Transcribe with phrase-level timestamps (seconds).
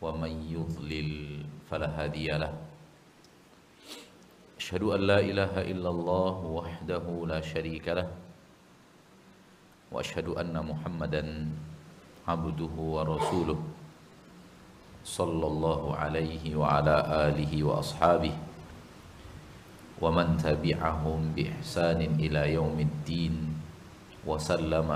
[0.00, 1.10] ومن يضلل
[1.70, 2.52] فلا هادي له.
[4.56, 8.08] أشهد أن لا إله إلا الله وحده لا شريك له.
[9.92, 11.22] وأشهد أن محمدا
[12.28, 13.60] عبده ورسوله
[15.04, 16.96] صلى الله عليه وعلى
[17.28, 18.34] آله وأصحابه
[20.00, 23.34] ومن تبعهم بإحسان إلى يوم الدين
[24.26, 24.90] وسلم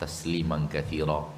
[0.00, 1.37] تسليما كثيرا.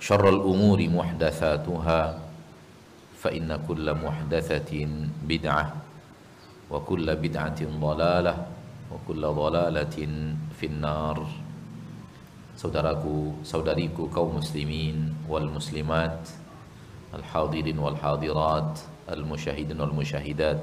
[0.00, 2.00] شر الأمور muhdatsatuha
[3.20, 4.80] فإن كل kulla
[5.28, 5.66] بدعة
[6.72, 8.34] وكل بدعة ضلالة
[8.90, 9.96] وكل ضلالة
[10.56, 11.18] في النار.
[12.56, 16.28] Saudaraku, saudariku kaum muslimin wal muslimat
[17.08, 20.60] al hadirin wal hadirat al musyahidin wal musyahidat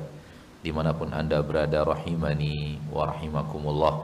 [0.62, 4.01] di mana pun anda berada rahimani wa rahimakumullah.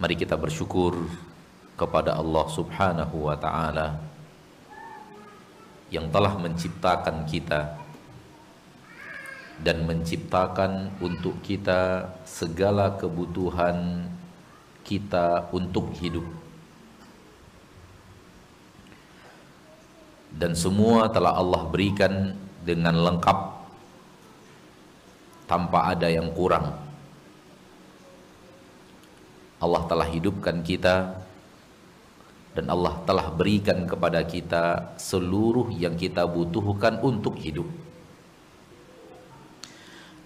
[0.00, 1.00] Mari kita bersyukur
[1.82, 3.98] kepada Allah subhanahu wa ta'ala
[5.90, 7.74] yang telah menciptakan kita
[9.58, 14.06] dan menciptakan untuk kita segala kebutuhan
[14.86, 16.24] kita untuk hidup.
[20.32, 23.38] Dan semua telah Allah berikan dengan lengkap
[25.50, 26.72] tanpa ada yang kurang.
[29.60, 31.22] Allah telah hidupkan kita
[32.52, 37.64] dan Allah telah berikan kepada kita seluruh yang kita butuhkan untuk hidup.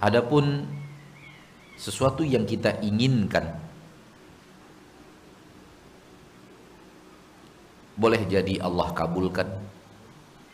[0.02, 0.66] Adapun
[1.78, 3.46] sesuatu yang kita inginkan
[7.96, 9.48] boleh jadi Allah kabulkan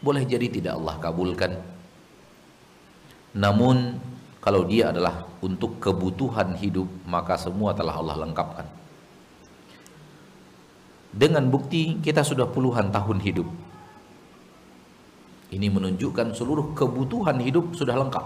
[0.02, 1.52] boleh jadi tidak Allah kabulkan.
[3.38, 3.96] Namun
[4.42, 8.81] kalau dia adalah untuk kebutuhan hidup maka semua telah Allah lengkapkan
[11.12, 13.48] dengan bukti kita sudah puluhan tahun hidup.
[15.52, 18.24] Ini menunjukkan seluruh kebutuhan hidup sudah lengkap.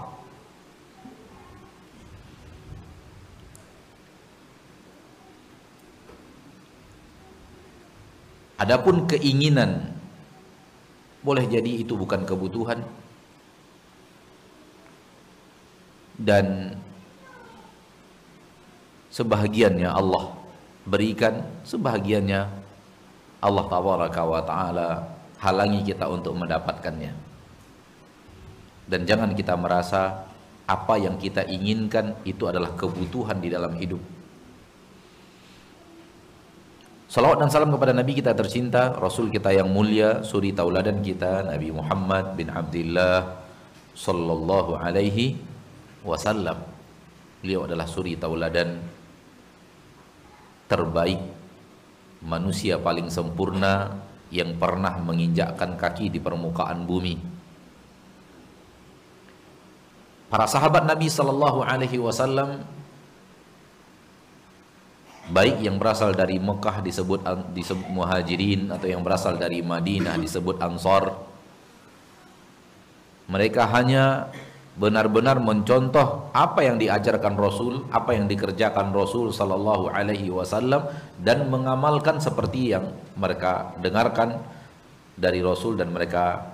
[8.57, 9.93] Adapun keinginan
[11.21, 12.81] boleh jadi itu bukan kebutuhan.
[16.17, 16.73] Dan
[19.13, 20.33] sebahagiannya Allah
[20.87, 22.66] berikan, sebahagiannya
[23.37, 24.89] Allah tabaraka wa taala
[25.37, 27.13] halangi kita untuk mendapatkannya.
[28.87, 30.25] Dan jangan kita merasa
[30.67, 33.99] apa yang kita inginkan itu adalah kebutuhan di dalam hidup.
[37.07, 41.71] Salawat dan salam kepada Nabi kita tercinta, Rasul kita yang mulia, suri tauladan kita, Nabi
[41.71, 43.47] Muhammad bin Abdullah
[43.95, 45.39] sallallahu alaihi
[46.03, 46.59] wasallam.
[47.39, 48.83] Beliau adalah suri tauladan
[50.67, 51.36] terbaik
[52.23, 53.97] manusia paling sempurna
[54.33, 57.15] yang pernah menginjakkan kaki di permukaan bumi.
[60.27, 62.59] Para sahabat Nabi sallallahu alaihi wasallam
[65.31, 67.23] baik yang berasal dari Mekah disebut
[67.55, 71.15] disebut muhajirin atau yang berasal dari Madinah disebut ansar
[73.27, 74.31] mereka hanya
[74.77, 80.85] benar-benar mencontoh apa yang diajarkan Rasul, apa yang dikerjakan Rasul sallallahu alaihi wasallam
[81.17, 84.37] dan mengamalkan seperti yang mereka dengarkan
[85.17, 86.45] dari Rasul dan mereka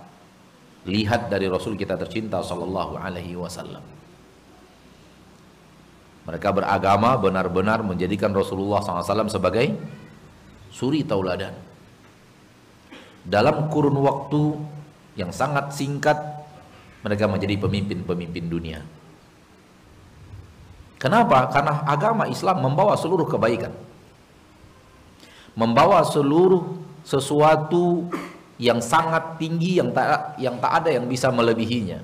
[0.88, 3.84] lihat dari Rasul kita tercinta sallallahu alaihi wasallam.
[6.24, 9.76] Mereka beragama benar-benar menjadikan Rasulullah SAW sebagai
[10.72, 11.52] suri tauladan.
[13.28, 14.56] Dalam kurun waktu
[15.20, 16.16] yang sangat singkat,
[17.04, 18.80] mereka menjadi pemimpin-pemimpin dunia.
[20.96, 21.52] Kenapa?
[21.52, 23.76] Karena agama Islam membawa seluruh kebaikan.
[25.54, 28.08] Membawa seluruh sesuatu
[28.56, 32.00] yang sangat tinggi yang tak yang tak ada yang bisa melebihinya.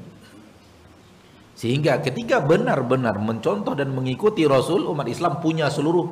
[1.56, 6.08] Sehingga ketika benar-benar mencontoh dan mengikuti Rasul, umat Islam punya seluruh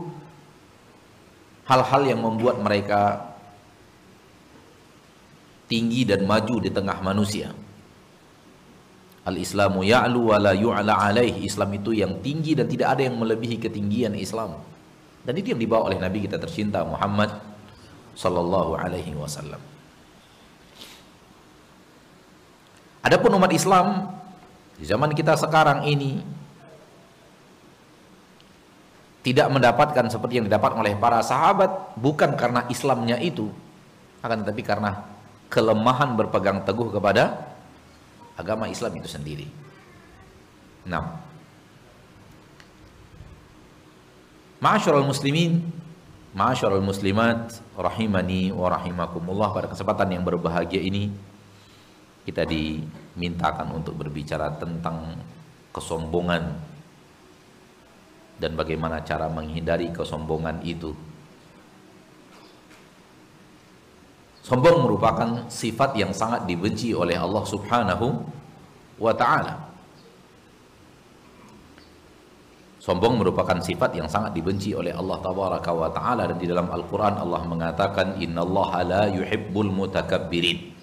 [1.68, 3.36] hal-hal yang membuat mereka
[5.68, 7.52] tinggi dan maju di tengah manusia.
[9.28, 11.44] Al-Islamu ya'lu wa la yu'la alaih.
[11.44, 14.56] Islam itu yang tinggi dan tidak ada yang melebihi ketinggian Islam.
[15.28, 17.36] Dan itu yang dibawa oleh Nabi kita tercinta Muhammad
[18.16, 19.60] sallallahu alaihi wasallam.
[23.04, 24.16] Adapun umat Islam
[24.80, 26.24] di zaman kita sekarang ini
[29.28, 33.52] tidak mendapatkan seperti yang didapat oleh para sahabat bukan karena Islamnya itu
[34.24, 35.04] akan tetapi karena
[35.52, 37.57] kelemahan berpegang teguh kepada
[38.38, 39.50] agama Islam itu sendiri.
[40.86, 40.94] 6.
[44.58, 45.66] Ma'asyiral muslimin,
[46.32, 51.14] ma'asyiral muslimat, rahimani wa rahimakumullah pada kesempatan yang berbahagia ini
[52.28, 55.16] kita dimintakan untuk berbicara tentang
[55.72, 56.60] kesombongan
[58.36, 60.92] dan bagaimana cara menghindari kesombongan itu.
[64.48, 68.08] Sombong merupakan sifat yang sangat dibenci oleh Allah Subhanahu
[68.96, 69.68] wa taala.
[72.80, 77.20] Sombong merupakan sifat yang sangat dibenci oleh Allah Tabaraka wa taala dan di dalam Al-Qur'an
[77.20, 80.78] Allah mengatakan innallaha la yuhibbul mutakabbirin.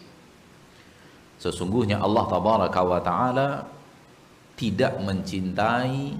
[1.40, 3.48] Sesungguhnya Allah tabaraka wa taala
[4.60, 6.12] tidak mencintai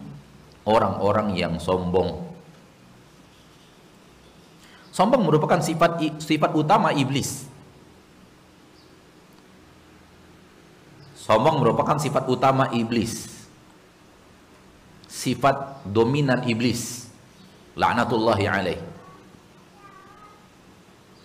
[0.64, 2.23] orang-orang yang sombong.
[4.94, 7.50] Sombong merupakan sifat sifat utama iblis.
[11.18, 13.26] Sombong merupakan sifat utama iblis.
[15.10, 17.10] Sifat dominan iblis.
[17.74, 18.78] Laknatullahi alaih.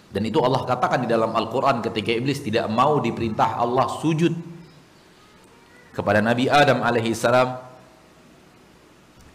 [0.09, 4.33] Dan itu Allah katakan di dalam Al-Quran ketika iblis tidak mau diperintah Allah sujud
[5.93, 7.53] kepada Nabi Adam alaihi salam.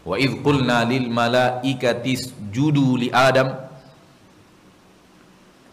[0.03, 2.19] Wa idh qulna lil malaikati
[2.51, 3.64] judu li Adam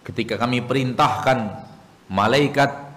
[0.02, 1.66] ketika kami perintahkan
[2.10, 2.92] malaikat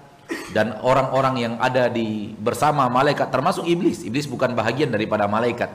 [0.52, 4.02] dan orang-orang yang ada di bersama malaikat termasuk iblis.
[4.02, 5.70] Iblis bukan bahagian daripada malaikat.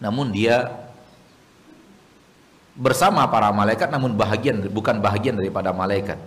[0.00, 0.68] Namun dia
[2.74, 6.20] bersama para malaikat namun bahagian bukan bahagian daripada malaikat.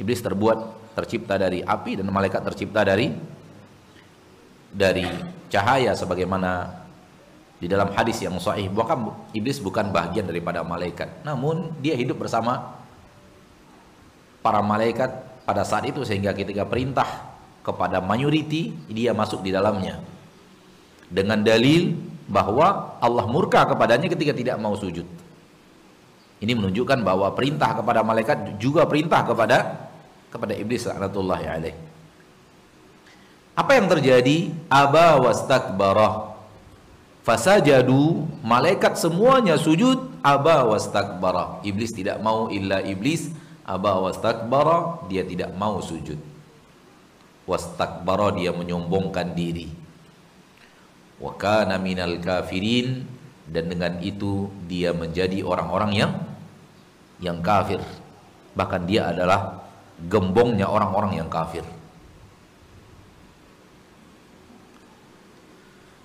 [0.00, 0.58] Iblis terbuat
[0.98, 3.14] tercipta dari api dan malaikat tercipta dari
[4.74, 5.06] dari
[5.46, 6.82] cahaya sebagaimana
[7.62, 12.82] di dalam hadis yang sahih bahkan iblis bukan bahagian daripada malaikat namun dia hidup bersama
[14.44, 15.08] para malaikat
[15.48, 17.08] pada saat itu sehingga ketika perintah
[17.64, 20.04] kepada mayoriti dia masuk di dalamnya
[21.08, 21.96] dengan dalil
[22.28, 25.08] bahwa Allah murka kepadanya ketika tidak mau sujud
[26.44, 29.88] ini menunjukkan bahwa perintah kepada malaikat juga perintah kepada
[30.34, 31.74] kepada iblis laknatullahi alaih.
[33.54, 34.50] Apa yang terjadi?
[34.66, 36.34] Aba wastakbarah.
[37.24, 41.62] Fasajadu, malaikat semuanya sujud, aba wastakbarah.
[41.62, 43.30] Iblis tidak mau illa iblis,
[43.64, 46.20] aba wastakbarah, dia tidak mau sujud.
[47.44, 49.68] Wastakbarah dia menyombongkan diri.
[51.20, 53.04] Wa kana minal kafirin
[53.48, 56.12] dan dengan itu dia menjadi orang-orang yang
[57.20, 57.80] yang kafir.
[58.56, 59.64] Bahkan dia adalah
[60.00, 61.64] gembongnya orang-orang yang kafir.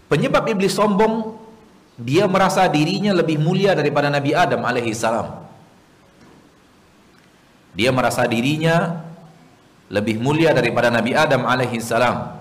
[0.10, 1.38] Penyebab iblis sombong,
[1.94, 5.49] dia merasa dirinya lebih mulia daripada Nabi Adam alaihi salam.
[7.78, 9.06] Dia merasa dirinya
[9.90, 12.38] lebih mulia daripada Nabi Adam alaihi salam.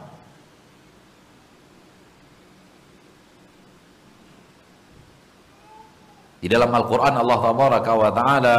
[6.38, 8.56] Di dalam Al-Quran Allah Tabaraka wa Ta'ala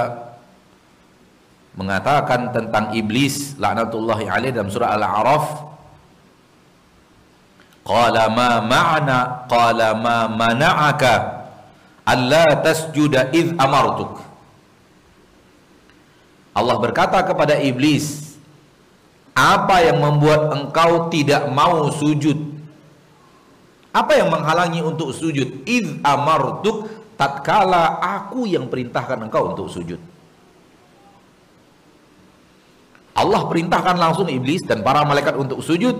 [1.80, 5.70] mengatakan tentang iblis laknatullahi alaih dalam surah Al-A'raf
[7.90, 11.14] Qala ma ma'na qala ma mana'aka
[12.06, 14.29] alla tasjuda id amartuk
[16.60, 18.36] Allah berkata kepada iblis
[19.32, 22.36] apa yang membuat engkau tidak mau sujud
[23.96, 30.00] apa yang menghalangi untuk sujud id amartuk tatkala aku yang perintahkan engkau untuk sujud.
[33.12, 36.00] Allah perintahkan langsung iblis dan para malaikat untuk sujud,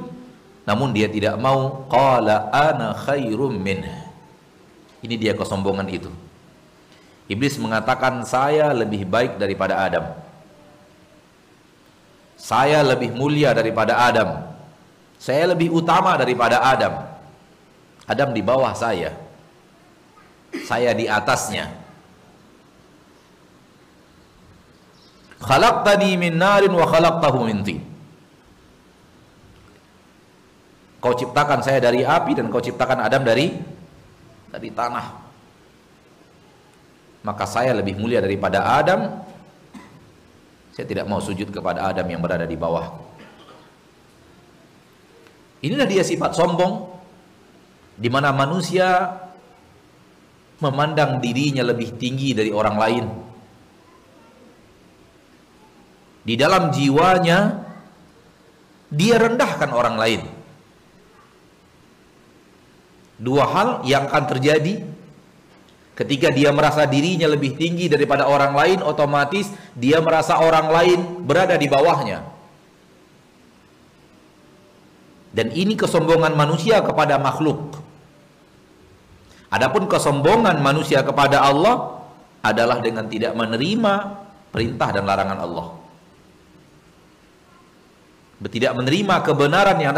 [0.64, 1.84] namun dia tidak mau.
[1.92, 3.84] Qala ana khairum min.
[5.04, 6.08] Ini dia kesombongan itu.
[7.28, 10.29] Iblis mengatakan saya lebih baik daripada Adam.
[12.40, 14.48] Saya lebih mulia daripada Adam.
[15.20, 17.04] Saya lebih utama daripada Adam.
[18.08, 19.12] Adam di bawah saya.
[20.64, 21.68] Saya di atasnya.
[25.44, 27.80] Khalaqtani min narin wa khalaqtahu min tin.
[31.00, 33.56] Kau ciptakan saya dari api dan kau ciptakan Adam dari
[34.52, 35.08] dari tanah.
[37.24, 39.28] Maka saya lebih mulia daripada Adam.
[40.80, 43.04] Saya tidak mau sujud kepada Adam yang berada di bawahku.
[45.60, 46.88] Inilah dia sifat sombong
[48.00, 49.12] di mana manusia
[50.64, 53.06] memandang dirinya lebih tinggi dari orang lain
[56.24, 57.60] di dalam jiwanya
[58.88, 60.22] dia rendahkan orang lain.
[63.20, 64.80] Dua hal yang akan terjadi
[66.00, 71.60] ketika dia merasa dirinya lebih tinggi daripada orang lain, otomatis dia merasa orang lain berada
[71.60, 72.24] di bawahnya.
[75.36, 77.78] Dan ini kesombongan manusia kepada makhluk.
[79.52, 82.02] Adapun kesombongan manusia kepada Allah
[82.40, 83.94] adalah dengan tidak menerima
[84.50, 85.68] perintah dan larangan Allah
[88.48, 89.92] tidak menerima kebenaran yang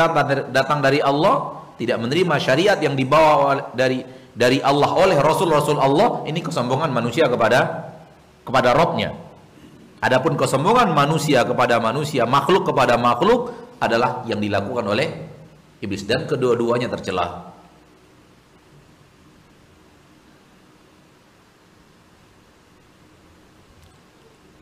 [0.49, 6.39] datang dari Allah, tidak menerima syariat yang dibawa dari dari Allah oleh Rasul-Rasul Allah, ini
[6.39, 7.91] kesombongan manusia kepada
[8.47, 9.11] kepada Robnya.
[10.01, 15.29] Adapun kesombongan manusia kepada manusia, makhluk kepada makhluk adalah yang dilakukan oleh
[15.77, 17.53] iblis dan kedua-duanya tercela.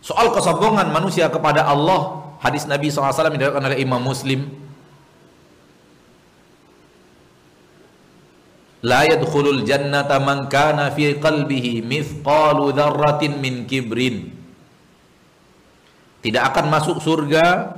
[0.03, 4.49] Soal kesombongan manusia kepada Allah hadis Nabi SAW yang oleh Imam Muslim
[8.79, 14.31] La yadkhulul jannata man kana fi qalbihi mithqalu dzarratin min kibrin
[16.23, 17.75] Tidak akan masuk surga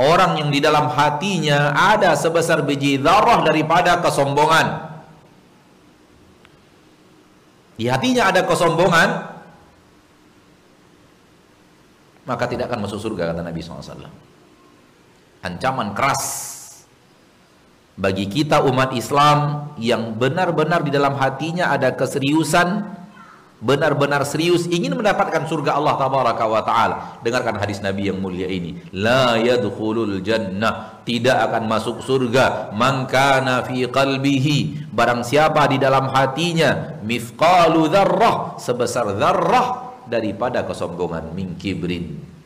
[0.00, 4.88] orang yang di dalam hatinya ada sebesar biji zarah daripada kesombongan.
[7.76, 9.38] Di hatinya ada kesombongan
[12.28, 14.12] maka tidak akan masuk surga kata Nabi SAW.
[15.40, 16.57] Ancaman keras
[17.98, 22.86] bagi kita umat Islam yang benar-benar di dalam hatinya ada keseriusan,
[23.58, 26.96] benar-benar serius ingin mendapatkan surga Allah tabaraka wa taala.
[27.26, 28.78] Dengarkan hadis Nabi yang mulia ini.
[28.94, 36.06] La yadkhulul jannah, tidak akan masuk surga man kana fi qalbihi, barang siapa di dalam
[36.14, 42.37] hatinya mithqalu dzarrah, sebesar dzarrah daripada kesombongan min kibrin.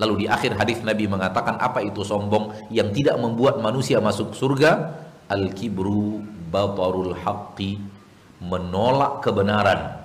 [0.00, 4.96] Lalu di akhir hadis Nabi mengatakan apa itu sombong yang tidak membuat manusia masuk surga?
[5.28, 7.76] Al-kibru batarul haqqi
[8.40, 10.00] menolak kebenaran.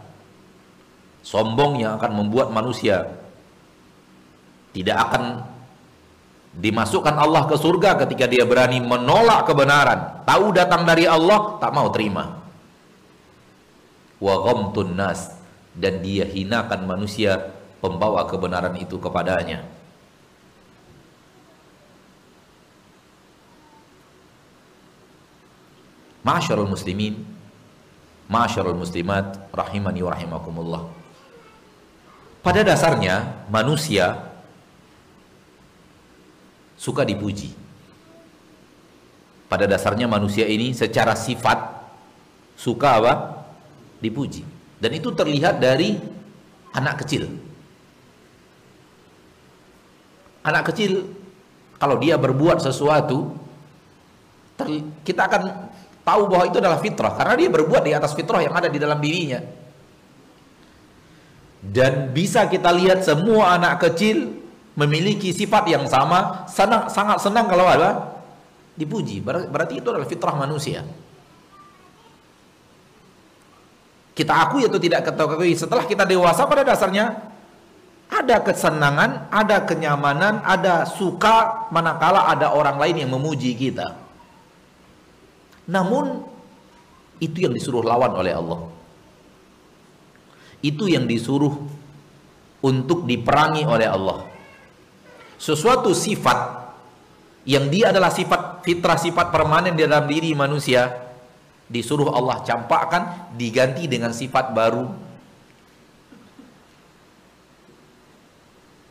[1.23, 3.08] Sombong yang akan membuat manusia
[4.75, 5.47] tidak akan
[6.60, 10.27] dimasukkan Allah ke surga ketika dia berani menolak kebenaran.
[10.27, 12.43] Tahu datang dari Allah, tak mau terima.
[14.19, 15.31] Wa ghamtun nas
[15.71, 19.75] dan dia hinakan manusia pembawa kebenaran itu kepadanya.
[26.26, 27.22] Masyarul muslimin,
[28.26, 30.84] masyarul muslimat, rahimani wa rahimakumullah.
[32.42, 34.26] Pada dasarnya manusia
[36.82, 37.54] suka dipuji.
[39.46, 41.62] Pada dasarnya manusia ini secara sifat
[42.58, 43.14] suka apa?
[44.02, 44.42] Dipuji.
[44.82, 46.02] Dan itu terlihat dari
[46.74, 47.30] anak kecil.
[50.42, 51.06] Anak kecil
[51.78, 53.34] kalau dia berbuat sesuatu
[55.06, 55.74] kita akan
[56.06, 59.02] tahu bahwa itu adalah fitrah karena dia berbuat di atas fitrah yang ada di dalam
[59.02, 59.41] dirinya.
[61.65, 64.38] Dan bisa kita lihat semua anak kecil
[64.78, 68.22] memiliki sifat yang sama, senang, sangat senang kalau apa?
[68.78, 69.26] Dipuji.
[69.26, 70.86] Berarti itu adalah fitrah manusia
[74.15, 77.36] kita akui atau tidak ketahui setelah kita dewasa pada dasarnya
[78.08, 84.05] ada kesenangan, ada kenyamanan, ada suka manakala ada orang lain yang memuji kita.
[85.65, 86.23] Namun
[87.17, 88.62] itu yang disuruh lawan oleh Allah.
[90.62, 91.54] Itu yang disuruh
[92.65, 94.25] untuk diperangi oleh Allah.
[95.38, 96.65] Sesuatu sifat
[97.45, 100.89] yang dia adalah sifat fitrah sifat permanen di dalam diri manusia
[101.69, 104.89] disuruh Allah campakkan diganti dengan sifat baru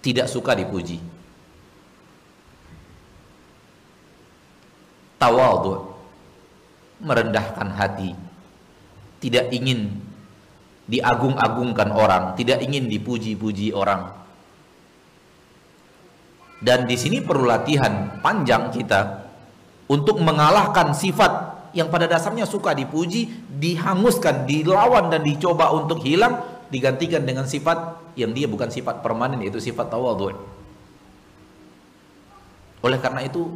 [0.05, 1.01] tidak suka dipuji.
[5.17, 5.94] Tawadhu,
[7.03, 8.15] merendahkan hati,
[9.19, 10.03] tidak ingin
[10.85, 14.13] diagung-agungkan orang, tidak ingin dipuji-puji orang.
[16.65, 19.29] Dan di sini perlu latihan panjang kita
[19.89, 23.29] untuk mengalahkan sifat yang pada dasarnya suka dipuji,
[23.59, 29.59] dihanguskan, dilawan dan dicoba untuk hilang, digantikan dengan sifat yang dia bukan sifat permanen yaitu
[29.61, 30.33] sifat tawadhu.
[32.85, 33.51] Oleh karena itu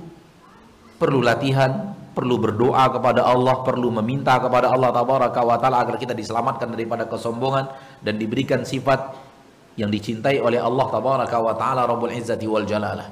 [0.99, 6.19] perlu latihan, perlu berdoa kepada Allah, perlu meminta kepada Allah tabaraka wa taala agar kita
[6.19, 7.71] diselamatkan daripada kesombongan
[8.03, 9.15] dan diberikan sifat
[9.79, 13.07] yang dicintai oleh Allah tabaraka wa taala Rabbul Izzati wal Jalalah.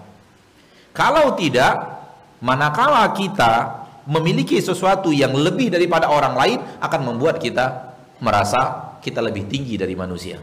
[0.90, 2.03] Kalau tidak,
[2.42, 9.47] manakala kita memiliki sesuatu yang lebih daripada orang lain akan membuat kita merasa kita lebih
[9.47, 10.42] tinggi dari manusia.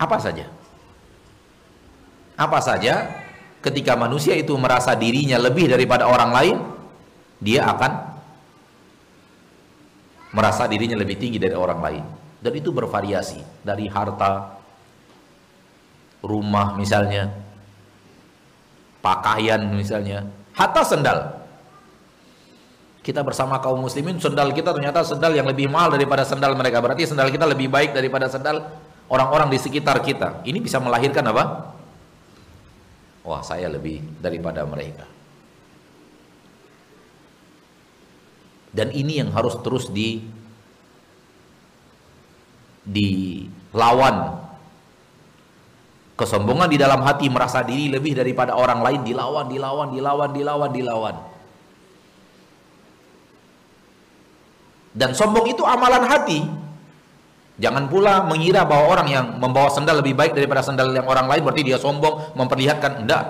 [0.00, 0.48] Apa saja?
[2.40, 3.25] Apa saja
[3.66, 6.56] ketika manusia itu merasa dirinya lebih daripada orang lain,
[7.42, 7.92] dia akan
[10.30, 12.04] merasa dirinya lebih tinggi dari orang lain.
[12.38, 14.54] Dan itu bervariasi dari harta,
[16.22, 17.34] rumah misalnya,
[19.02, 20.22] pakaian misalnya,
[20.54, 21.18] hatta sendal.
[23.02, 26.82] Kita bersama kaum muslimin, sendal kita ternyata sendal yang lebih mahal daripada sendal mereka.
[26.82, 28.62] Berarti sendal kita lebih baik daripada sendal
[29.06, 30.42] orang-orang di sekitar kita.
[30.42, 31.75] Ini bisa melahirkan apa?
[33.26, 35.04] Wah, saya lebih daripada mereka.
[38.70, 40.22] Dan ini yang harus terus di
[42.86, 44.46] dilawan
[46.16, 51.16] Kesombongan di dalam hati merasa diri lebih daripada orang lain dilawan, dilawan, dilawan, dilawan, dilawan.
[54.96, 56.40] Dan sombong itu amalan hati.
[57.56, 61.40] Jangan pula mengira bahwa orang yang membawa sendal lebih baik daripada sendal yang orang lain
[61.40, 63.24] berarti dia sombong, memperlihatkan enggak.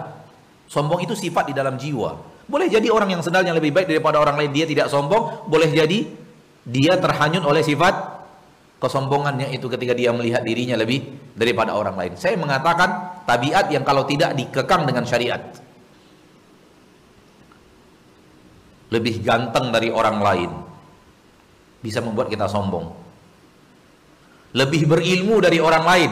[0.66, 2.18] Sombong itu sifat di dalam jiwa.
[2.50, 6.10] Boleh jadi orang yang sendalnya lebih baik daripada orang lain dia tidak sombong, boleh jadi
[6.66, 7.94] dia terhanyut oleh sifat
[8.82, 11.06] kesombongannya itu ketika dia melihat dirinya lebih
[11.38, 12.12] daripada orang lain.
[12.18, 15.38] Saya mengatakan tabiat yang kalau tidak dikekang dengan syariat.
[18.90, 20.50] Lebih ganteng dari orang lain
[21.78, 23.05] bisa membuat kita sombong.
[24.54, 26.10] Lebih berilmu dari orang lain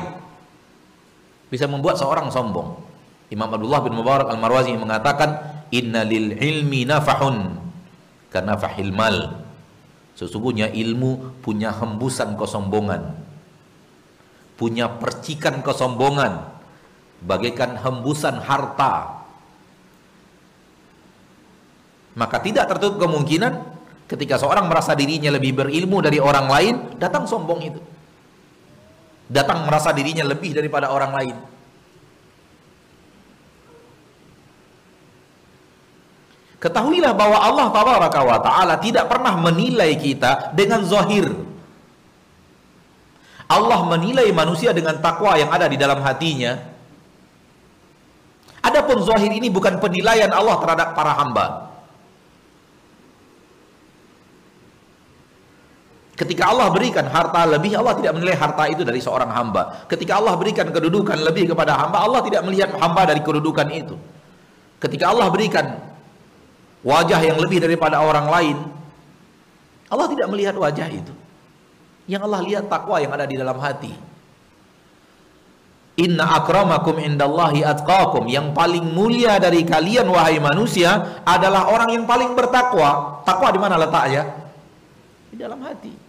[1.53, 2.81] bisa membuat seorang sombong.
[3.31, 7.57] Imam Abdullah bin Mubarak Al-Marwazi mengatakan innalil ilmi nafahun
[8.35, 9.45] karena fahil mal
[10.15, 13.19] Sesungguhnya ilmu punya hembusan kesombongan.
[14.55, 16.55] Punya percikan kesombongan.
[17.27, 19.27] Bagaikan hembusan harta.
[22.15, 23.59] Maka tidak tertutup kemungkinan
[24.07, 27.81] ketika seorang merasa dirinya lebih berilmu dari orang lain, datang sombong itu.
[29.25, 31.37] Datang merasa dirinya lebih daripada orang lain.
[36.65, 41.29] Ketahuilah bahwa Allah tabaraka wa taala tidak pernah menilai kita dengan zahir.
[43.45, 46.57] Allah menilai manusia dengan takwa yang ada di dalam hatinya.
[48.65, 51.74] Adapun zahir ini bukan penilaian Allah terhadap para hamba.
[56.15, 59.83] Ketika Allah berikan harta lebih, Allah tidak menilai harta itu dari seorang hamba.
[59.91, 63.99] Ketika Allah berikan kedudukan lebih kepada hamba, Allah tidak melihat hamba dari kedudukan itu.
[64.79, 65.95] Ketika Allah berikan
[66.85, 68.57] wajah yang lebih daripada orang lain
[69.89, 71.15] Allah tidak melihat wajah itu
[72.05, 74.13] yang Allah lihat takwa yang ada di dalam hati
[75.95, 82.35] Inna akramakum indallahi atqakum Yang paling mulia dari kalian wahai manusia adalah orang yang paling
[82.35, 83.23] bertakwa.
[83.23, 84.27] Takwa di mana letaknya?
[85.31, 86.04] Di dalam hati.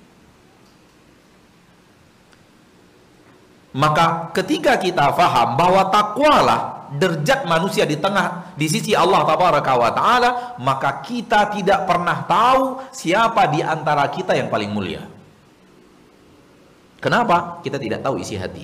[3.76, 9.92] Maka ketika kita faham bahwa takwalah derjat manusia di tengah di sisi Allah tabaraka wa
[9.92, 10.30] taala
[10.64, 15.04] maka kita tidak pernah tahu siapa di antara kita yang paling mulia.
[17.04, 17.60] Kenapa?
[17.68, 18.64] Kita tidak tahu isi hati.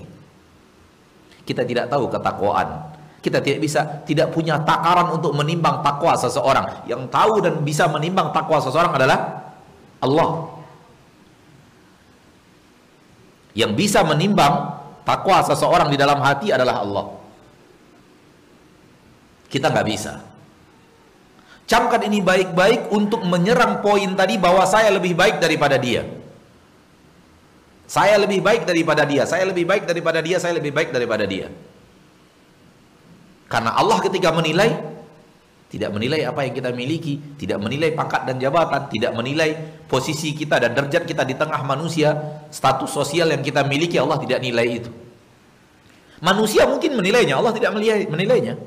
[1.44, 2.96] Kita tidak tahu ketakwaan.
[3.20, 6.88] Kita tidak bisa tidak punya takaran untuk menimbang takwa seseorang.
[6.88, 9.20] Yang tahu dan bisa menimbang takwa seseorang adalah
[10.00, 10.56] Allah.
[13.52, 17.22] Yang bisa menimbang takwa seseorang di dalam hati adalah Allah
[19.52, 20.14] kita nggak bisa.
[21.68, 26.08] Camkan ini baik-baik untuk menyerang poin tadi bahwa saya lebih baik daripada dia.
[27.92, 31.52] Saya lebih baik daripada dia, saya lebih baik daripada dia, saya lebih baik daripada dia.
[33.52, 34.72] Karena Allah ketika menilai
[35.72, 39.56] tidak menilai apa yang kita miliki, tidak menilai pangkat dan jabatan, tidak menilai
[39.88, 42.12] posisi kita dan derajat kita di tengah manusia,
[42.52, 44.92] status sosial yang kita miliki Allah tidak nilai itu.
[46.20, 47.72] Manusia mungkin menilainya, Allah tidak
[48.12, 48.60] menilainya.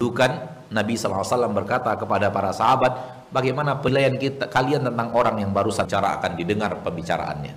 [0.00, 0.30] Bukan
[0.72, 6.00] Nabi SAW berkata kepada para sahabat, bagaimana penilaian kita, kalian tentang orang yang baru saja
[6.00, 7.52] akan didengar pembicaraannya.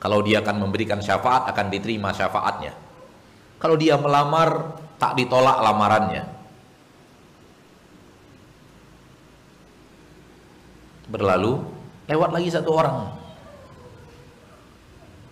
[0.00, 2.74] Kalau dia akan memberikan syafaat, akan diterima syafaatnya.
[3.60, 6.41] Kalau dia melamar, tak ditolak lamarannya.
[11.10, 11.62] Berlalu,
[12.06, 12.96] lewat lagi satu orang.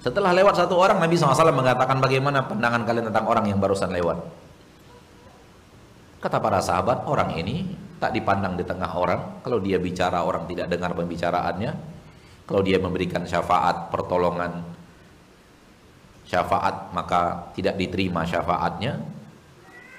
[0.01, 4.17] Setelah lewat satu orang, Nabi SAW mengatakan bagaimana pandangan kalian tentang orang yang barusan lewat.
[6.25, 7.69] Kata para sahabat, orang ini
[8.01, 9.45] tak dipandang di tengah orang.
[9.45, 11.73] Kalau dia bicara, orang tidak dengar pembicaraannya.
[12.49, 14.65] Kalau dia memberikan syafaat, pertolongan,
[16.25, 19.01] syafaat, maka tidak diterima syafaatnya.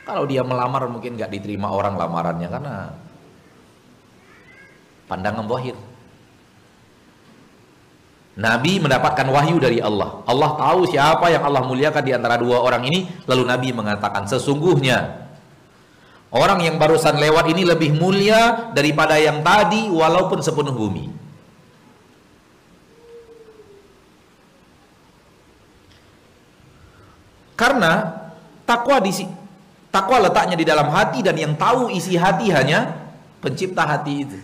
[0.01, 2.75] Kalau dia melamar, mungkin nggak diterima orang lamarannya karena
[5.11, 5.75] pandangan bohir.
[8.39, 10.23] Nabi mendapatkan wahyu dari Allah.
[10.23, 13.11] Allah tahu siapa yang Allah muliakan di antara dua orang ini.
[13.27, 15.27] Lalu Nabi mengatakan, sesungguhnya
[16.31, 21.11] Orang yang barusan lewat ini lebih mulia daripada yang tadi walaupun sepenuh bumi.
[27.59, 28.15] Karena
[28.63, 29.11] takwa di
[29.91, 32.95] takwa letaknya di dalam hati dan yang tahu isi hati hanya
[33.43, 34.39] pencipta hati itu.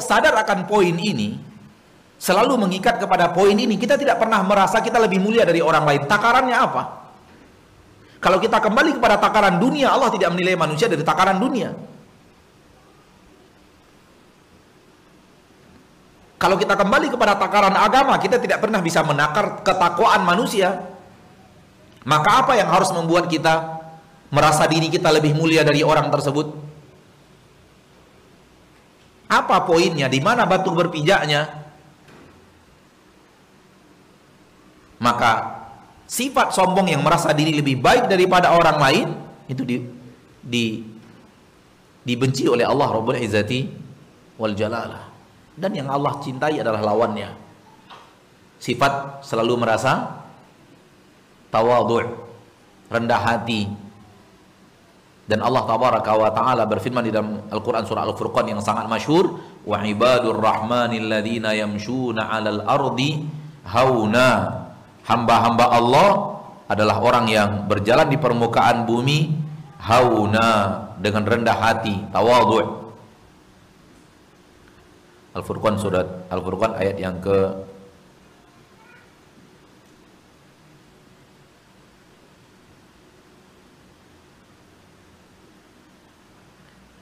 [0.00, 1.36] Sadar akan poin ini
[2.18, 6.02] selalu mengikat kepada poin ini kita tidak pernah merasa kita lebih mulia dari orang lain.
[6.08, 6.82] Takarannya apa?
[8.18, 11.70] Kalau kita kembali kepada takaran dunia, Allah tidak menilai manusia dari takaran dunia.
[16.38, 20.82] Kalau kita kembali kepada takaran agama, kita tidak pernah bisa menakar ketakwaan manusia.
[22.06, 23.78] Maka apa yang harus membuat kita
[24.30, 26.67] merasa diri kita lebih mulia dari orang tersebut?
[29.28, 30.08] Apa poinnya?
[30.08, 31.46] Di mana batu berpijaknya?
[34.98, 35.32] Maka
[36.08, 39.08] sifat sombong yang merasa diri lebih baik daripada orang lain
[39.46, 39.76] itu di,
[40.40, 40.64] di
[42.08, 43.68] dibenci oleh Allah Rabbul Izzati
[44.40, 45.04] wal Jalalah
[45.52, 47.28] dan yang Allah cintai adalah lawannya
[48.56, 50.24] sifat selalu merasa
[51.52, 52.08] tawadhu'
[52.88, 53.68] rendah hati
[55.28, 59.36] dan Allah tabaraka wa taala berfirman di dalam Al-Qur'an surah Al-Furqan yang sangat masyhur
[59.68, 63.28] wa ibadur rahmanil ladzina yamshuna 'alal ardi
[63.68, 64.28] hauna
[65.04, 66.08] hamba-hamba Allah
[66.64, 69.36] adalah orang yang berjalan di permukaan bumi
[69.84, 70.48] hauna
[70.96, 72.88] dengan rendah hati, tawadhu.
[75.36, 77.67] Al-Furqan surat Al-Furqan ayat yang ke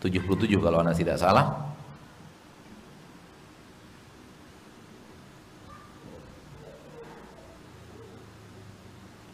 [0.07, 1.67] tujuh puluh tujuh kalau anda tidak salah.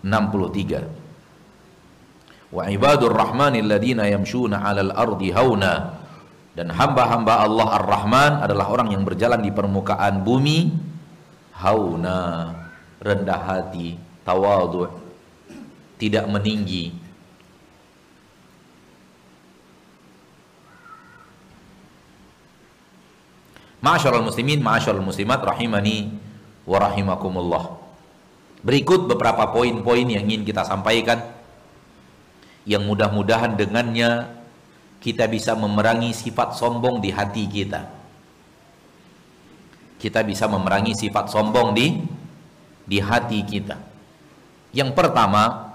[0.03, 6.05] 63 Wa ibadur rahmanil ladina yamshuna 'alal ardi hauna.
[6.53, 10.69] Dan hamba-hamba Allah Ar-Rahman adalah orang yang berjalan di permukaan bumi
[11.57, 12.53] hauna.
[13.01, 14.85] Rendah hati tawadhu
[15.97, 16.93] tidak meninggi
[23.83, 26.15] Ma'asyiral muslimin, ma'asyiral muslimat rahimani
[26.63, 27.83] wa rahimakumullah.
[28.63, 31.19] Berikut beberapa poin-poin yang ingin kita sampaikan
[32.63, 34.39] yang mudah-mudahan dengannya
[35.03, 37.91] kita bisa memerangi sifat sombong di hati kita.
[39.99, 41.99] Kita bisa memerangi sifat sombong di
[42.87, 43.79] di hati kita.
[44.71, 45.75] Yang pertama,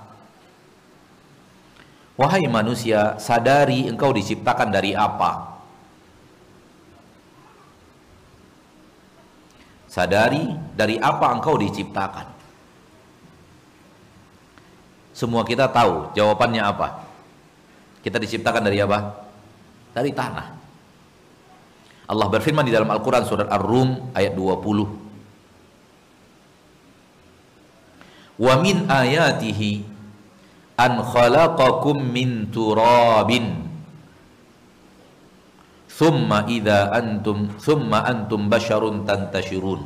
[2.15, 5.46] wahai manusia, sadari engkau diciptakan dari apa?
[9.97, 10.45] Sadari
[10.77, 12.29] dari apa engkau diciptakan.
[15.09, 17.01] Semua kita tahu jawabannya apa.
[18.05, 19.25] Kita diciptakan dari apa?
[19.97, 20.53] Dari tanah.
[22.05, 24.85] Allah berfirman di dalam Al-Quran surat Ar-Rum ayat 20.
[28.37, 29.81] Wa min ayatihi
[30.77, 33.66] an khalaqakum min turabin
[35.97, 39.81] thumma idza antum thumma antum basharun tantashirun.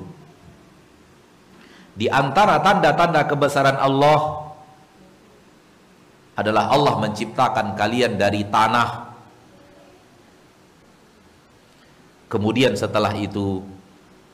[1.95, 4.51] Di antara tanda-tanda kebesaran Allah
[6.35, 9.11] adalah Allah menciptakan kalian dari tanah.
[12.31, 13.59] Kemudian setelah itu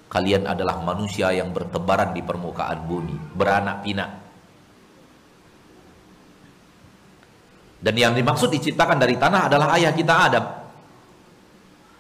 [0.10, 4.12] kalian adalah manusia yang bertebaran di permukaan bumi beranak pinak.
[7.78, 10.67] Dan yang dimaksud diciptakan dari tanah adalah ayah kita Adam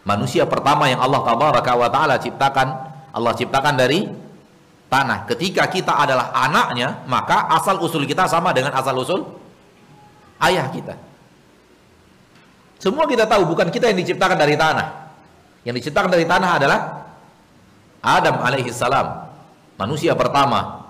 [0.08, 2.67] manusia pertama yang Allah tabaraka wa taala ciptakan
[3.12, 4.08] Allah ciptakan dari
[4.88, 5.28] tanah.
[5.28, 9.28] Ketika kita adalah anaknya, maka asal usul kita sama dengan asal usul
[10.39, 10.96] ayah kita.
[12.78, 15.10] Semua kita tahu bukan kita yang diciptakan dari tanah.
[15.65, 16.80] Yang diciptakan dari tanah adalah
[18.06, 19.28] Adam alaihi salam,
[19.76, 20.86] manusia pertama.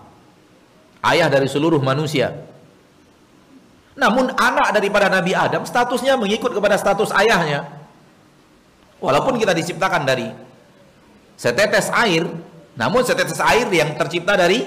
[0.99, 2.35] Ayah dari seluruh manusia.
[3.97, 7.76] Namun anak daripada Nabi Adam statusnya mengikut kepada status ayahnya.
[8.97, 10.27] Walaupun kita diciptakan dari
[11.37, 12.25] setetes air,
[12.73, 14.65] namun setetes air yang tercipta dari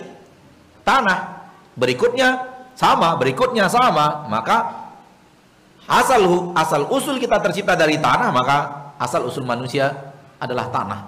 [0.87, 1.51] tanah.
[1.75, 2.47] Berikutnya
[2.79, 4.91] sama, berikutnya sama, maka
[5.91, 8.57] asal asal usul kita tercipta dari tanah, maka
[9.03, 11.01] asal usul manusia adalah tanah.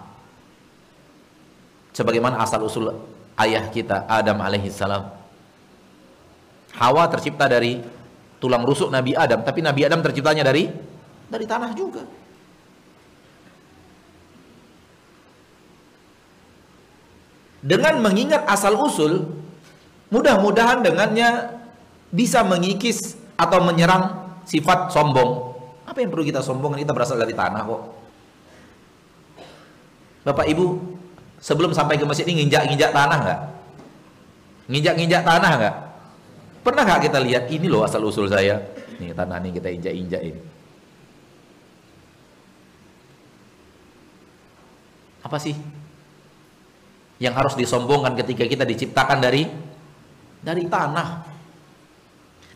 [1.95, 2.91] Sebagaimana asal usul
[3.39, 5.03] ayah kita Adam alaihissalam.
[6.73, 7.79] Hawa tercipta dari
[8.43, 10.67] tulang rusuk Nabi Adam, tapi Nabi Adam terciptanya dari
[11.29, 12.03] dari tanah juga.
[17.63, 19.23] Dengan mengingat asal usul,
[20.11, 21.63] mudah-mudahan dengannya
[22.11, 25.55] bisa mengikis atau menyerang sifat sombong.
[25.87, 26.83] Apa yang perlu kita sombongkan?
[26.83, 27.83] Kita berasal dari tanah kok.
[30.27, 30.67] Bapak Ibu,
[31.39, 33.41] sebelum sampai ke masjid ini nginjak-nginjak tanah nggak?
[34.67, 35.77] Nginjak-nginjak tanah nggak?
[36.63, 38.59] Pernah nggak kita lihat ini loh asal usul saya?
[38.99, 40.43] Nih tanah ini kita injak-injak ini.
[45.23, 45.55] Apa sih
[47.23, 49.47] yang harus disombongkan ketika kita diciptakan dari
[50.43, 51.31] dari tanah.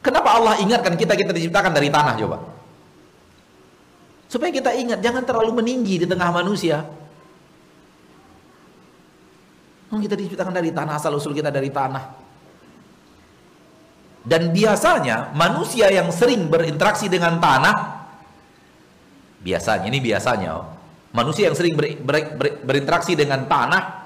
[0.02, 2.38] Kenapa Allah ingatkan kita kita diciptakan dari tanah coba?
[4.26, 6.82] Supaya kita ingat jangan terlalu meninggi di tengah manusia.
[9.94, 12.26] Oh, kita diciptakan dari tanah asal usul kita dari tanah.
[14.26, 18.02] Dan biasanya manusia yang sering berinteraksi dengan tanah
[19.46, 20.66] biasanya ini biasanya oh,
[21.14, 24.05] manusia yang sering ber, ber, ber, berinteraksi dengan tanah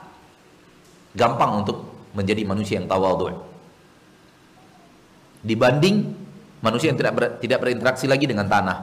[1.15, 3.35] gampang untuk menjadi manusia yang tawadhu.
[5.41, 6.13] Dibanding
[6.61, 8.79] manusia yang tidak ber, tidak berinteraksi lagi dengan tanah.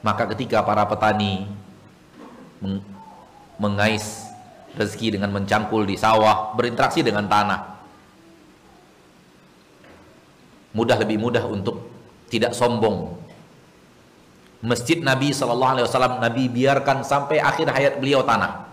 [0.00, 1.50] Maka ketika para petani
[2.62, 2.80] meng,
[3.58, 4.24] mengais
[4.76, 7.76] rezeki dengan mencangkul di sawah berinteraksi dengan tanah
[10.76, 11.88] mudah lebih mudah untuk
[12.28, 13.16] tidak sombong.
[14.60, 18.65] Masjid Nabi Shallallahu Alaihi Wasallam Nabi biarkan sampai akhir hayat beliau tanah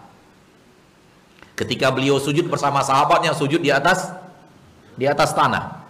[1.54, 4.10] Ketika beliau sujud bersama sahabatnya sujud di atas
[4.98, 5.86] di atas tanah.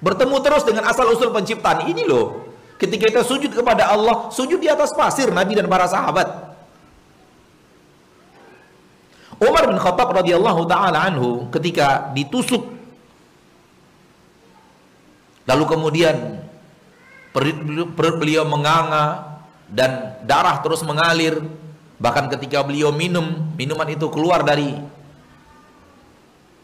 [0.00, 2.48] Bertemu terus dengan asal usul penciptaan ini loh.
[2.80, 6.50] Ketika kita sujud kepada Allah, sujud di atas pasir Nabi dan para sahabat.
[9.40, 12.60] Umar bin Khattab radhiyallahu taala anhu ketika ditusuk
[15.48, 16.44] lalu kemudian
[17.32, 19.40] perut beliau menganga
[19.72, 21.40] dan darah terus mengalir
[22.00, 24.72] Bahkan ketika beliau minum, minuman itu keluar dari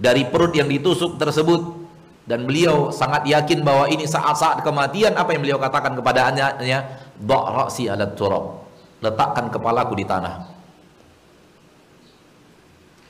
[0.01, 1.85] dari perut yang ditusuk tersebut.
[2.27, 7.87] Dan beliau sangat yakin bahwa ini saat-saat kematian apa yang beliau katakan kepada anaknya ra'si
[7.87, 8.67] 'ala turab.
[8.99, 10.35] Letakkan kepalaku di tanah.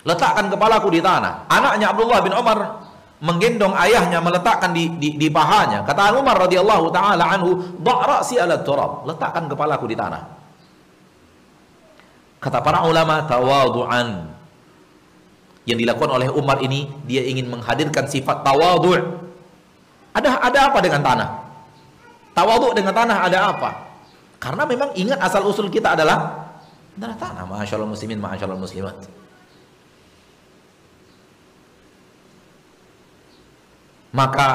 [0.05, 1.49] Letakkan kepalaku di tanah.
[1.49, 2.85] Anaknya Abdullah bin Umar
[3.25, 5.81] menggendong ayahnya meletakkan di, di, di pahanya.
[5.81, 9.09] Kata Umar radhiyallahu taala anhu ra'si 'ala turab.
[9.09, 10.46] Letakkan kepalaku di tanah
[12.39, 14.37] Kata para ulama tawadu'an.
[15.67, 19.03] Yang dilakukan oleh Umar ini dia ingin menghadirkan sifat tawadhu'.
[20.15, 21.29] Ada ada apa dengan tanah?
[22.37, 23.71] Tawadhu' dengan tanah ada apa?
[24.37, 26.47] Karena memang ingat asal usul kita adalah
[26.97, 27.45] adalah tanah.
[27.49, 28.97] Masyaallah muslimin, masyaallah muslimat.
[34.17, 34.49] Maka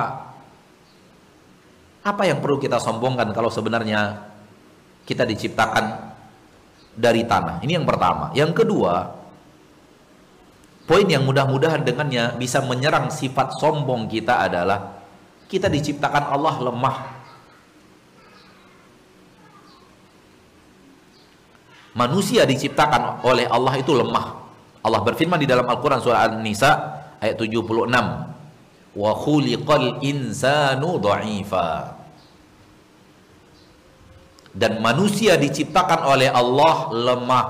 [2.01, 4.25] apa yang perlu kita sombongkan kalau sebenarnya
[5.05, 6.11] kita diciptakan
[6.95, 7.63] dari tanah.
[7.63, 8.31] Ini yang pertama.
[8.35, 9.15] Yang kedua,
[10.85, 14.99] poin yang mudah-mudahan dengannya bisa menyerang sifat sombong kita adalah
[15.47, 16.97] kita diciptakan Allah lemah.
[21.91, 24.39] Manusia diciptakan oleh Allah itu lemah.
[24.81, 26.71] Allah berfirman di dalam Al-Qur'an surah An-Nisa
[27.19, 27.67] ayat 76.
[28.91, 32.00] Wa khuliqal insanu dha'ifa
[34.51, 37.47] dan manusia diciptakan oleh Allah lemah.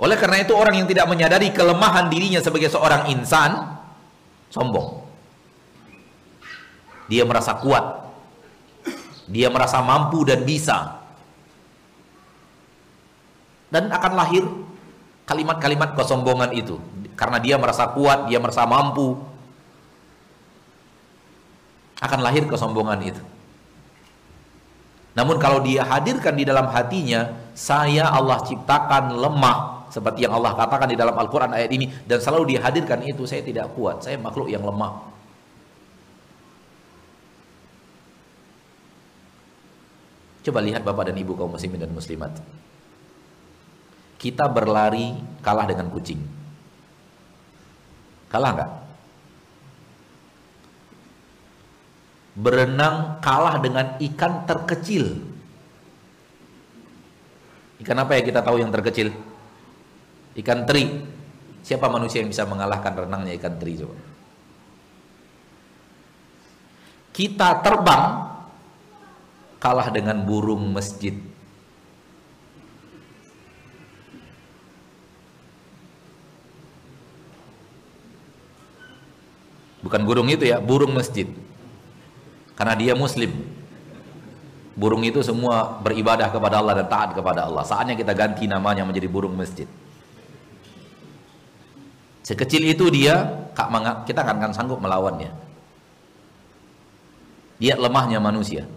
[0.00, 3.76] Oleh karena itu orang yang tidak menyadari kelemahan dirinya sebagai seorang insan
[4.48, 5.04] sombong.
[7.10, 8.08] Dia merasa kuat.
[9.28, 11.04] Dia merasa mampu dan bisa.
[13.68, 14.42] Dan akan lahir
[15.28, 16.80] kalimat-kalimat kesombongan itu
[17.20, 19.20] karena dia merasa kuat, dia merasa mampu,
[22.00, 23.22] akan lahir kesombongan itu.
[25.14, 30.86] Namun kalau dia hadirkan di dalam hatinya, saya Allah ciptakan lemah seperti yang Allah katakan
[30.86, 34.62] di dalam Al-Qur'an ayat ini dan selalu dihadirkan itu saya tidak kuat, saya makhluk yang
[34.62, 35.10] lemah.
[40.40, 42.32] Coba lihat Bapak dan Ibu kaum muslimin dan muslimat.
[44.16, 45.12] Kita berlari
[45.44, 46.22] kalah dengan kucing.
[48.30, 48.70] Kalah nggak?
[52.40, 55.12] Berenang kalah dengan ikan terkecil.
[57.84, 59.12] Ikan apa ya kita tahu yang terkecil?
[60.40, 61.04] Ikan teri.
[61.60, 63.96] Siapa manusia yang bisa mengalahkan renangnya ikan teri coba?
[67.12, 68.04] Kita terbang
[69.60, 71.12] kalah dengan burung masjid.
[79.84, 81.28] Bukan burung itu ya, burung masjid.
[82.60, 83.32] Karena dia muslim.
[84.76, 87.64] Burung itu semua beribadah kepada Allah dan taat kepada Allah.
[87.64, 89.64] Saatnya kita ganti namanya menjadi burung masjid.
[92.20, 93.48] Sekecil itu dia,
[94.04, 95.32] kita akan sanggup melawannya.
[97.56, 98.68] Dia lemahnya manusia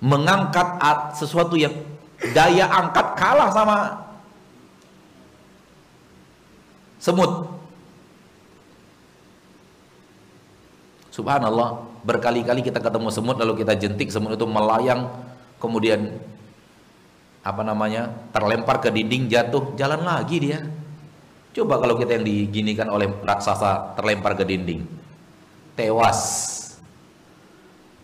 [0.00, 0.68] mengangkat
[1.16, 1.72] sesuatu yang
[2.36, 3.76] daya angkat kalah sama
[7.00, 7.55] semut.
[11.16, 15.08] Subhanallah, berkali-kali kita ketemu semut lalu kita jentik semut itu melayang
[15.56, 16.12] kemudian
[17.40, 18.12] apa namanya?
[18.36, 20.60] terlempar ke dinding jatuh, jalan lagi dia.
[21.56, 24.84] Coba kalau kita yang diginikan oleh raksasa terlempar ke dinding.
[25.72, 26.20] Tewas.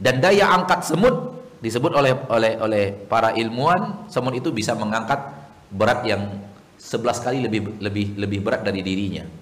[0.00, 5.20] Dan daya angkat semut disebut oleh oleh oleh para ilmuwan semut itu bisa mengangkat
[5.68, 6.32] berat yang
[6.80, 9.41] 11 kali lebih lebih lebih berat dari dirinya.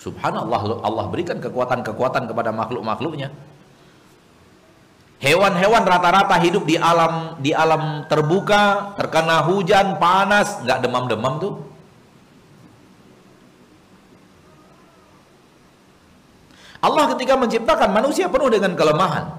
[0.00, 3.28] Subhanallah Allah berikan kekuatan-kekuatan kepada makhluk-makhluknya.
[5.20, 11.54] Hewan-hewan rata-rata hidup di alam di alam terbuka, terkena hujan, panas, nggak demam-demam tuh.
[16.80, 19.36] Allah ketika menciptakan manusia penuh dengan kelemahan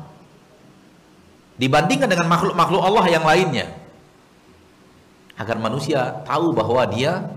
[1.58, 3.66] dibandingkan dengan makhluk-makhluk Allah yang lainnya
[5.42, 7.34] agar manusia tahu bahwa dia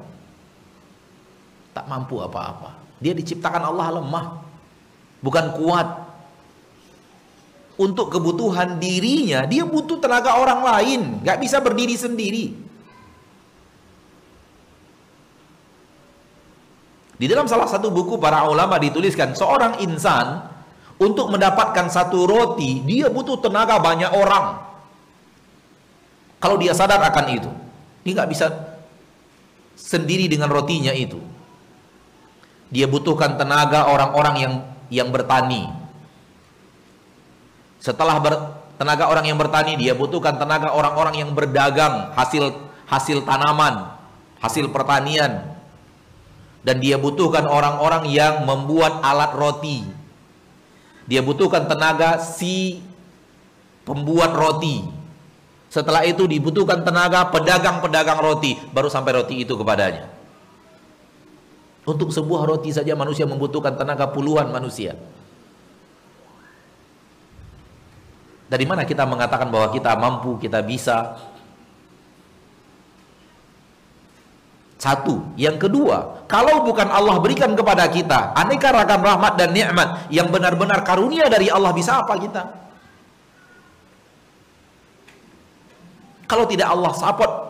[1.73, 4.27] tak mampu apa-apa dia diciptakan Allah lemah
[5.21, 5.89] bukan kuat
[7.77, 12.57] untuk kebutuhan dirinya dia butuh tenaga orang lain gak bisa berdiri sendiri
[17.21, 20.55] di dalam salah satu buku para ulama dituliskan seorang insan
[20.99, 24.63] untuk mendapatkan satu roti, dia butuh tenaga banyak orang.
[26.39, 27.51] Kalau dia sadar akan itu,
[28.07, 28.47] dia nggak bisa
[29.75, 31.19] sendiri dengan rotinya itu.
[32.75, 34.53] Dia butuhkan tenaga orang-orang yang
[34.91, 35.71] yang bertani.
[37.79, 38.35] Setelah ber,
[38.75, 42.51] tenaga orang yang bertani, dia butuhkan tenaga orang-orang yang berdagang hasil
[42.91, 43.95] hasil tanaman,
[44.43, 45.55] hasil pertanian.
[46.67, 49.85] Dan dia butuhkan orang-orang yang membuat alat roti
[51.05, 52.81] dia butuhkan tenaga si
[53.85, 54.81] pembuat roti.
[55.69, 60.09] Setelah itu dibutuhkan tenaga pedagang-pedagang roti, baru sampai roti itu kepadanya.
[61.85, 64.97] Untuk sebuah roti saja manusia membutuhkan tenaga puluhan manusia.
[68.49, 71.17] Dari mana kita mengatakan bahwa kita mampu, kita bisa?
[74.81, 75.25] Satu.
[75.37, 80.85] Yang kedua, kalau bukan Allah berikan kepada kita aneka ragam rahmat dan nikmat yang benar-benar
[80.85, 82.43] karunia dari Allah bisa apa kita?
[86.25, 87.44] Kalau tidak Allah support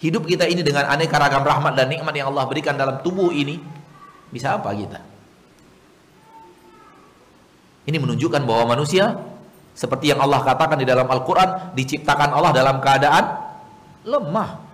[0.00, 3.60] hidup kita ini dengan aneka ragam rahmat dan nikmat yang Allah berikan dalam tubuh ini,
[4.28, 5.00] bisa apa kita?
[7.86, 9.14] Ini menunjukkan bahwa manusia
[9.76, 13.24] seperti yang Allah katakan di dalam Al-Quran diciptakan Allah dalam keadaan
[14.08, 14.64] lemah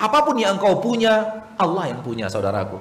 [0.00, 2.80] Apa pun yang engkau punya, Allah yang punya saudaraku.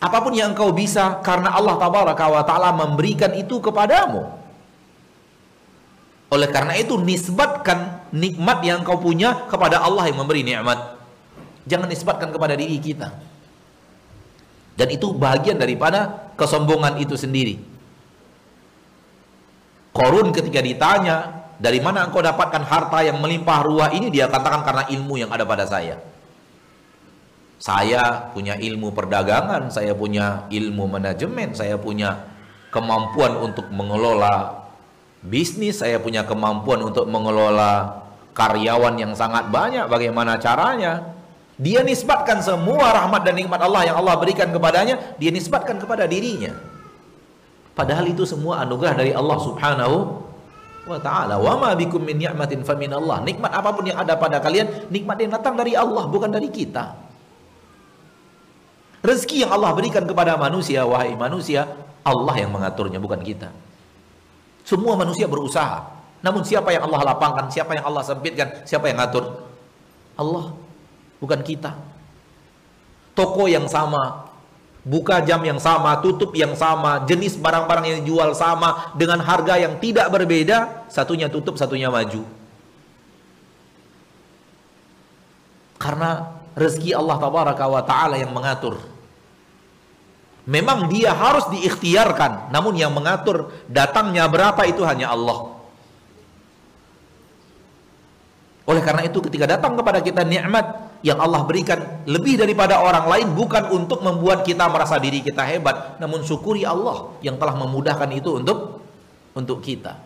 [0.00, 4.24] Apa pun yang engkau bisa karena Allah tabaraka wa taala memberikan itu kepadamu.
[6.32, 10.98] Oleh karena itu nisbatkan nikmat yang engkau punya kepada Allah yang memberi nikmat.
[11.66, 13.14] Jangan nisbatkan kepada diri kita.
[14.74, 17.60] Dan itu bagian daripada kesombongan itu sendiri.
[19.90, 24.08] Korun ketika ditanya dari mana engkau dapatkan harta yang melimpah ruah ini?
[24.08, 26.00] Dia katakan karena ilmu yang ada pada saya.
[27.60, 32.24] Saya punya ilmu perdagangan, saya punya ilmu manajemen, saya punya
[32.72, 34.59] kemampuan untuk mengelola
[35.24, 39.86] bisnis, saya punya kemampuan untuk mengelola karyawan yang sangat banyak.
[39.88, 41.16] Bagaimana caranya?
[41.60, 46.56] Dia nisbatkan semua rahmat dan nikmat Allah yang Allah berikan kepadanya, dia nisbatkan kepada dirinya.
[47.76, 49.96] Padahal itu semua anugerah dari Allah Subhanahu
[50.88, 51.36] wa taala.
[51.36, 53.20] Wa ma bikum min ni'matin famin Allah.
[53.20, 56.96] Nikmat apa pun yang ada pada kalian, nikmat yang datang dari Allah, bukan dari kita.
[59.04, 61.68] Rezeki yang Allah berikan kepada manusia, wahai manusia,
[62.04, 63.48] Allah yang mengaturnya, bukan kita.
[64.70, 65.82] Semua manusia berusaha.
[66.22, 69.50] Namun siapa yang Allah lapangkan, siapa yang Allah sempitkan, siapa yang ngatur?
[70.14, 70.54] Allah,
[71.18, 71.74] bukan kita.
[73.18, 74.30] Toko yang sama,
[74.86, 79.74] buka jam yang sama, tutup yang sama, jenis barang-barang yang dijual sama dengan harga yang
[79.82, 82.22] tidak berbeda, satunya tutup, satunya maju.
[85.82, 88.78] Karena rezeki Allah tabaraka wa taala yang mengatur.
[90.48, 95.60] Memang dia harus diikhtiarkan, namun yang mengatur datangnya berapa itu hanya Allah.
[98.64, 103.28] Oleh karena itu ketika datang kepada kita nikmat yang Allah berikan lebih daripada orang lain
[103.34, 108.38] bukan untuk membuat kita merasa diri kita hebat, namun syukuri Allah yang telah memudahkan itu
[108.38, 108.84] untuk
[109.34, 109.98] untuk kita.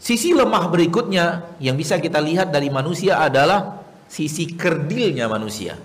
[0.00, 5.76] Sisi lemah berikutnya yang bisa kita lihat dari manusia adalah sisi kerdilnya manusia.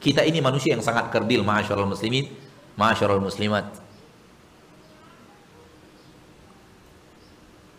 [0.00, 2.32] Kita ini manusia yang sangat kerdil, masyaallah muslimin,
[2.74, 3.90] masyaallah muslimat.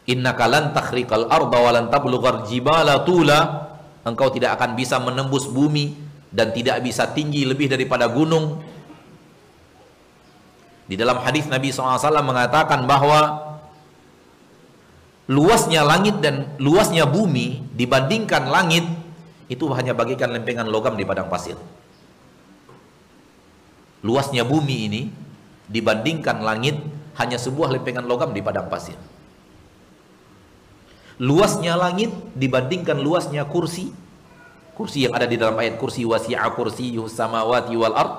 [0.10, 3.70] innaka lan takhriqal arda wa lan tablughal jibala tula.
[4.02, 5.94] Engkau tidak akan bisa menembus bumi
[6.34, 8.58] dan tidak bisa tinggi lebih daripada gunung.
[10.90, 13.54] Di dalam hadis Nabi SAW mengatakan bahwa
[15.30, 18.84] luasnya langit dan luasnya bumi dibandingkan langit
[19.48, 21.56] itu hanya bagikan lempengan logam di padang pasir
[24.02, 25.02] luasnya bumi ini
[25.70, 26.78] dibandingkan langit
[27.18, 28.98] hanya sebuah lempengan logam di padang pasir.
[31.22, 33.94] Luasnya langit dibandingkan luasnya kursi
[34.82, 38.14] kursi yang ada di dalam ayat kursi wasi'a kursi samawati wal ard.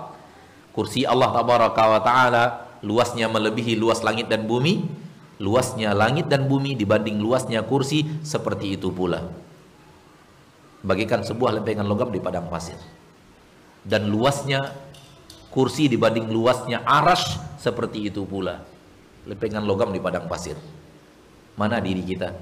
[0.70, 2.44] Kursi Allah tabaraka wa taala
[2.86, 5.02] luasnya melebihi luas langit dan bumi.
[5.42, 9.26] Luasnya langit dan bumi dibanding luasnya kursi seperti itu pula.
[10.86, 12.78] Bagikan sebuah lempengan logam di padang pasir.
[13.82, 14.62] Dan luasnya
[15.52, 18.64] kursi dibanding luasnya arash seperti itu pula
[19.28, 20.56] lempengan logam di padang pasir
[21.54, 22.32] mana diri kita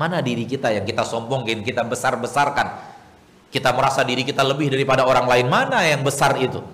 [0.00, 2.88] Mana diri kita yang kita sombongin, kita besar-besarkan.
[3.52, 5.46] Kita merasa diri kita lebih daripada orang lain.
[5.52, 6.64] Mana yang besar itu?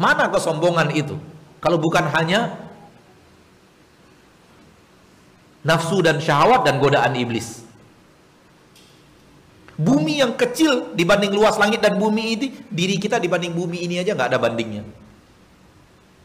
[0.00, 1.12] Mana kesombongan itu?
[1.60, 2.56] Kalau bukan hanya
[5.60, 7.68] nafsu dan syahwat dan godaan iblis.
[9.74, 14.14] Bumi yang kecil dibanding luas langit dan bumi ini, diri kita dibanding bumi ini aja
[14.14, 14.86] nggak ada bandingnya.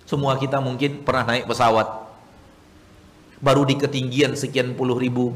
[0.06, 1.88] Semua kita mungkin pernah naik pesawat,
[3.39, 5.34] baru di ketinggian sekian puluh ribu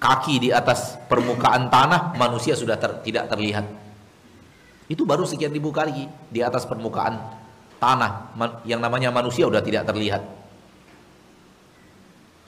[0.00, 3.68] kaki di atas permukaan tanah manusia sudah ter, tidak terlihat
[4.88, 7.20] itu baru sekian ribu kali di atas permukaan
[7.76, 8.32] tanah
[8.64, 10.24] yang namanya manusia sudah tidak terlihat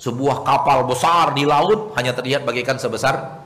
[0.00, 3.41] sebuah kapal besar di laut hanya terlihat bagaikan sebesar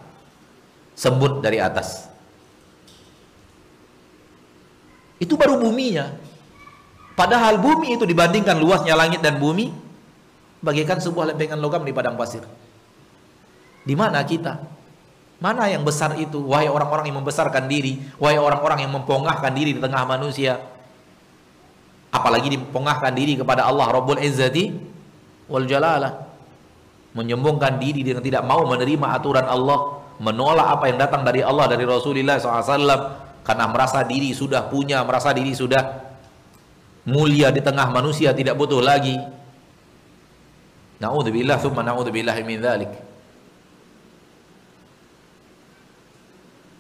[0.97, 2.09] semut dari atas
[5.21, 6.17] itu baru buminya
[7.13, 9.71] padahal bumi itu dibandingkan luasnya langit dan bumi
[10.65, 12.43] bagaikan sebuah lempengan logam di padang pasir
[13.87, 14.59] di mana kita?
[15.39, 16.43] Mana yang besar itu?
[16.43, 20.59] Wahai orang-orang yang membesarkan diri, wahai orang-orang yang mempongahkan diri di tengah manusia.
[22.11, 24.75] Apalagi dipongahkan diri kepada Allah Rabbul Izzati
[25.47, 26.27] wal Jalalah.
[27.15, 31.85] Menyombongkan diri dengan tidak mau menerima aturan Allah, menolak apa yang datang dari Allah dari
[31.85, 36.03] Rasulullah SAW karena merasa diri sudah punya, merasa diri sudah
[37.07, 39.15] mulia di tengah manusia tidak butuh lagi.
[40.99, 42.91] Nauzubillah, summa naudzubillah min dzalik.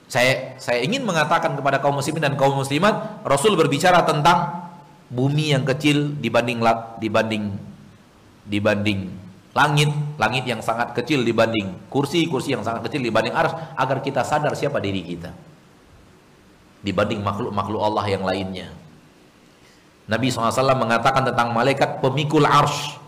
[0.07, 4.70] Saya saya ingin mengatakan kepada kaum muslimin dan kaum muslimat, Rasul berbicara tentang
[5.11, 6.62] bumi yang kecil dibanding
[6.99, 7.55] dibanding
[8.47, 9.26] dibanding
[9.57, 9.88] langit,
[10.20, 14.52] langit yang sangat kecil dibanding kursi, kursi yang sangat kecil dibanding ars agar kita sadar
[14.52, 15.32] siapa diri kita.
[16.84, 18.68] Dibanding makhluk-makhluk Allah yang lainnya.
[20.07, 23.00] Nabi SAW mengatakan tentang malaikat pemikul ars.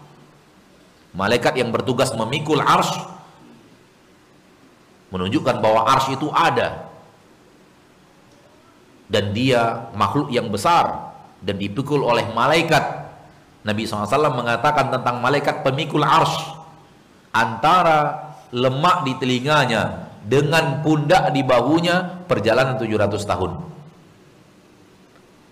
[1.12, 2.88] Malaikat yang bertugas memikul ars
[5.08, 6.88] menunjukkan bahwa ars itu ada
[9.08, 13.07] dan dia makhluk yang besar dan dipikul oleh malaikat.
[13.68, 16.56] Nabi SAW mengatakan tentang malaikat pemikul arsh
[17.36, 23.52] antara lemak di telinganya dengan pundak di bahunya perjalanan 700 tahun.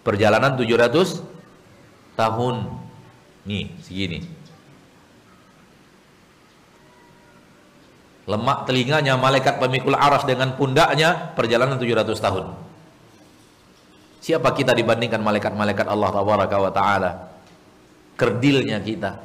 [0.00, 1.20] Perjalanan 700
[2.16, 2.54] tahun.
[3.44, 4.24] Nih, segini.
[8.26, 12.46] Lemak telinganya malaikat pemikul aras dengan pundaknya perjalanan 700 tahun.
[14.18, 17.35] Siapa kita dibandingkan malaikat-malaikat Allah tabaraka wa taala?
[18.16, 19.20] Kerdilnya kita.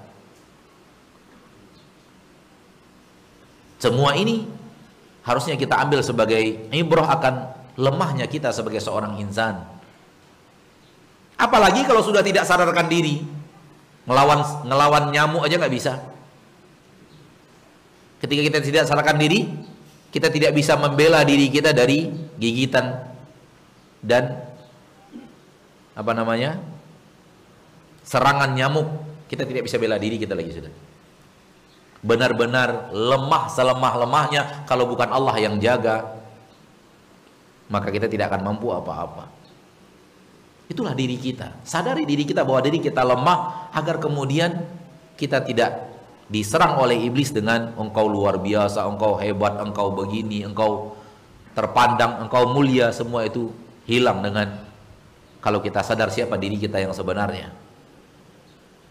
[3.82, 4.46] Semua ini
[5.26, 7.34] harusnya kita ambil sebagai ibrah akan
[7.80, 9.64] lemahnya kita sebagai seorang insan.
[11.40, 13.26] Apalagi kalau sudah tidak sadarkan diri,
[14.06, 15.98] ngelawan ngelawan nyamuk aja nggak bisa.
[18.22, 19.50] Ketika kita tidak sadarkan diri,
[20.14, 23.10] kita tidak bisa membela diri kita dari gigitan
[24.06, 24.46] dan
[25.98, 26.62] apa namanya
[28.12, 28.88] serangan nyamuk.
[29.32, 30.92] Kita tidak bisa bela diri kita lagi sudah
[32.02, 34.68] benar-benar lemah selemah-lemahnya.
[34.68, 36.20] Kalau bukan Allah yang jaga
[37.72, 39.32] maka kita tidak akan mampu apa-apa.
[40.68, 41.64] Itulah diri kita.
[41.64, 44.60] Sadari diri kita bahwa diri kita lemah agar kemudian
[45.16, 45.88] kita tidak
[46.28, 51.00] diserang oleh iblis dengan engkau luar biasa engkau hebat engkau begini engkau
[51.56, 52.92] terpandang engkau mulia.
[52.92, 53.52] Semua itu
[53.88, 54.68] hilang dengan
[55.40, 57.71] kalau kita sadar siapa diri kita yang sebenarnya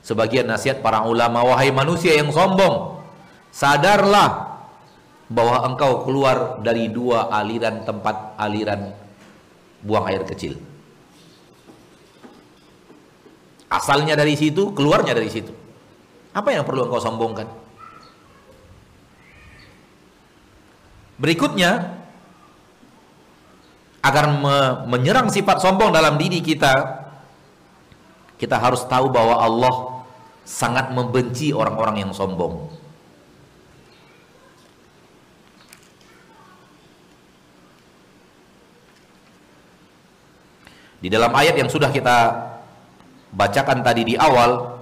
[0.01, 3.01] sebagian nasihat para ulama wahai manusia yang sombong
[3.51, 4.63] Sadarlah
[5.31, 8.95] bahwa engkau keluar dari dua aliran tempat aliran
[9.83, 10.59] buang air kecil.
[13.71, 15.55] Asalnya dari situ, keluarnya dari situ.
[16.35, 17.47] Apa yang perlu engkau sombongkan?
[21.19, 21.95] Berikutnya,
[24.03, 24.57] agar me
[24.91, 27.00] menyerang sifat sombong dalam diri kita,
[28.41, 29.75] kita harus tahu bahwa Allah
[30.49, 32.73] sangat membenci orang-orang yang sombong.
[41.01, 42.17] Di dalam ayat yang sudah kita
[43.33, 44.81] bacakan tadi di awal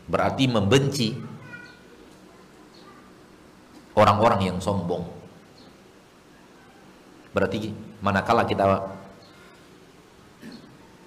[0.04, 1.16] berarti membenci
[3.96, 5.08] orang-orang yang sombong
[7.32, 7.72] berarti
[8.04, 8.84] manakala kita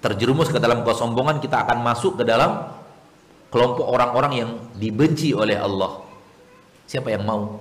[0.07, 2.71] terjerumus ke dalam kesombongan kita akan masuk ke dalam
[3.51, 4.49] kelompok orang-orang yang
[4.79, 6.03] dibenci oleh Allah
[6.87, 7.59] siapa yang mau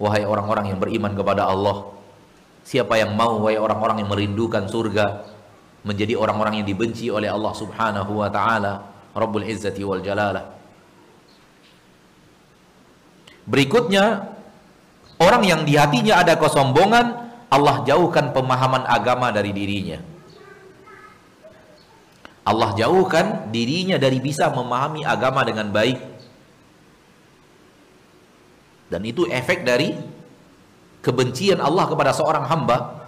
[0.00, 1.92] wahai orang-orang yang beriman kepada Allah
[2.64, 5.32] siapa yang mau wahai orang-orang yang merindukan surga
[5.82, 10.46] menjadi orang-orang yang dibenci oleh Allah Subhanahu wa taala, Rabbul Izzati wal Jalalah.
[13.42, 14.30] Berikutnya,
[15.18, 19.98] orang yang di hatinya ada kesombongan, Allah jauhkan pemahaman agama dari dirinya.
[22.42, 25.98] Allah jauhkan dirinya dari bisa memahami agama dengan baik.
[28.90, 29.94] Dan itu efek dari
[31.00, 33.02] kebencian Allah kepada seorang hamba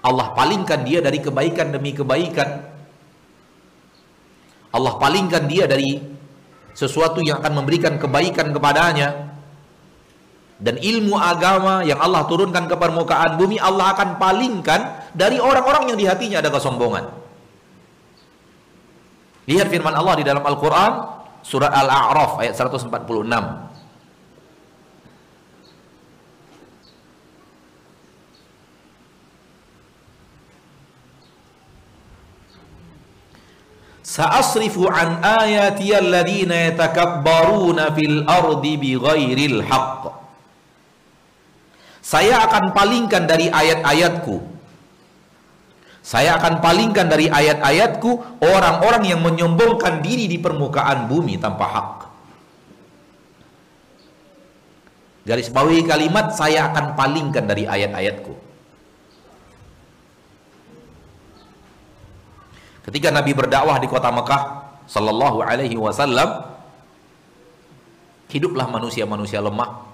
[0.00, 2.64] Allah palingkan dia dari kebaikan demi kebaikan.
[4.72, 6.00] Allah palingkan dia dari
[6.72, 9.28] sesuatu yang akan memberikan kebaikan kepadanya.
[10.60, 15.98] Dan ilmu agama yang Allah turunkan ke permukaan bumi Allah akan palingkan dari orang-orang yang
[16.00, 17.19] di hatinya ada kesombongan.
[19.48, 20.92] Lihat firman Allah di dalam Al-Quran
[21.40, 23.70] Surah Al-A'raf ayat 146
[34.10, 40.10] Sa'asrifu an ayati yatakabbaruna fil ardi bighairil haqq.
[42.02, 44.42] Saya akan palingkan dari ayat-ayatku.
[46.10, 51.90] Saya akan palingkan dari ayat-ayatku orang-orang yang menyombongkan diri di permukaan bumi tanpa hak.
[55.22, 58.34] Garis bawahi kalimat saya akan palingkan dari ayat-ayatku.
[62.90, 64.42] Ketika Nabi berdakwah di kota Mekah
[64.90, 66.42] sallallahu alaihi wasallam
[68.34, 69.86] hiduplah manusia-manusia lemah.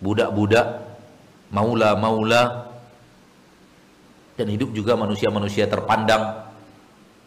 [0.00, 0.88] Budak-budak,
[1.52, 2.63] maula-maula
[4.34, 6.50] dan hidup juga manusia-manusia terpandang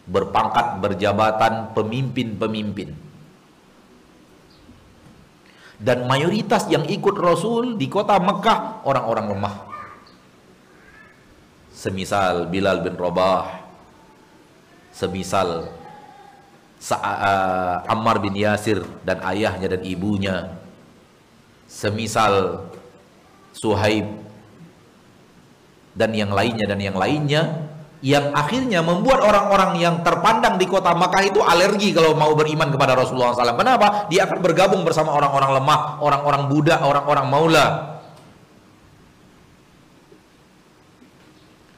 [0.07, 2.95] berpangkat, berjabatan, pemimpin-pemimpin.
[5.77, 9.55] Dan mayoritas yang ikut Rasul di kota Mekah orang-orang lemah
[11.69, 13.61] semisal Bilal bin Rabah
[14.89, 15.69] semisal
[17.85, 20.57] Ammar bin Yasir dan ayahnya dan ibunya
[21.69, 22.65] semisal
[23.53, 24.09] Suhaib
[25.97, 27.67] dan yang lainnya dan yang lainnya
[28.05, 32.93] yang akhirnya membuat orang-orang yang terpandang di kota Makkah itu alergi kalau mau beriman kepada
[32.93, 33.57] Rasulullah SAW.
[33.57, 34.05] Kenapa?
[34.13, 37.67] Dia akan bergabung bersama orang-orang lemah, orang-orang budak, orang-orang maula.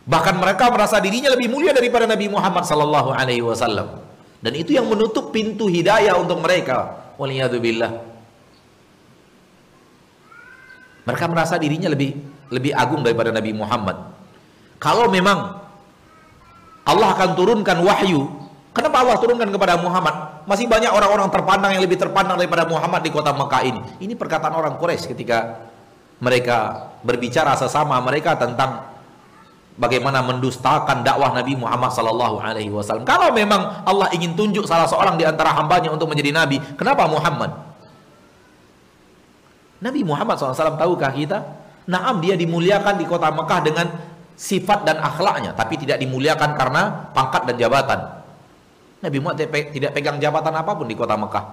[0.03, 4.03] Bahkan mereka merasa dirinya lebih mulia daripada Nabi Muhammad Sallallahu Alaihi Wasallam.
[4.43, 6.99] Dan itu yang menutup pintu hidayah untuk mereka.
[7.15, 7.91] Waliyadzubillah.
[11.07, 13.97] Mereka merasa dirinya lebih lebih agung daripada Nabi Muhammad.
[14.81, 15.59] Kalau memang
[16.89, 18.25] Allah akan turunkan wahyu.
[18.69, 20.45] Kenapa Allah turunkan kepada Muhammad?
[20.45, 23.81] Masih banyak orang-orang terpandang yang lebih terpandang daripada Muhammad di kota Mekah ini.
[24.01, 25.69] Ini perkataan orang Quraisy ketika
[26.21, 28.89] mereka berbicara sesama mereka tentang
[29.79, 33.07] bagaimana mendustakan dakwah Nabi Muhammad sallallahu alaihi wasallam.
[33.07, 37.69] Kalau memang Allah ingin tunjuk salah seorang di antara hambanya untuk menjadi nabi, kenapa Muhammad?
[39.79, 41.39] Nabi Muhammad SAW tahukah kita?
[41.89, 43.87] Naam dia dimuliakan di kota Mekah dengan
[44.37, 47.99] sifat dan akhlaknya tapi tidak dimuliakan karena pangkat dan jabatan.
[49.01, 51.45] Nabi Muhammad tidak pegang jabatan apa pun di kota Mekah.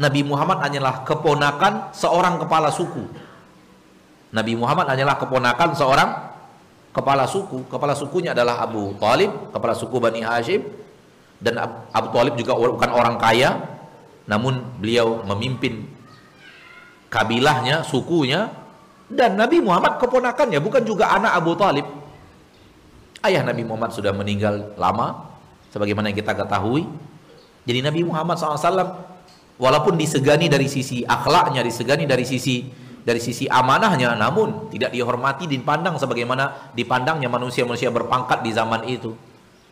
[0.00, 3.04] Nabi Muhammad hanyalah keponakan seorang kepala suku.
[4.32, 6.10] Nabi Muhammad hanyalah keponakan seorang
[6.96, 7.68] kepala suku.
[7.68, 10.64] Kepala sukunya adalah Abu Talib kepala suku Bani Hashim
[11.44, 11.60] dan
[11.92, 13.60] Abu Talib juga bukan orang kaya
[14.24, 15.84] namun beliau memimpin
[17.10, 18.59] kabilahnya, sukunya
[19.10, 21.86] dan Nabi Muhammad keponakannya bukan juga anak Abu Talib.
[23.20, 25.28] Ayah Nabi Muhammad sudah meninggal lama,
[25.74, 26.86] sebagaimana yang kita ketahui.
[27.66, 28.96] Jadi Nabi Muhammad SAW
[29.60, 32.64] walaupun disegani dari sisi akhlaknya, disegani dari sisi
[33.00, 39.16] dari sisi amanahnya, namun tidak dihormati, dipandang sebagaimana dipandangnya manusia-manusia berpangkat di zaman itu.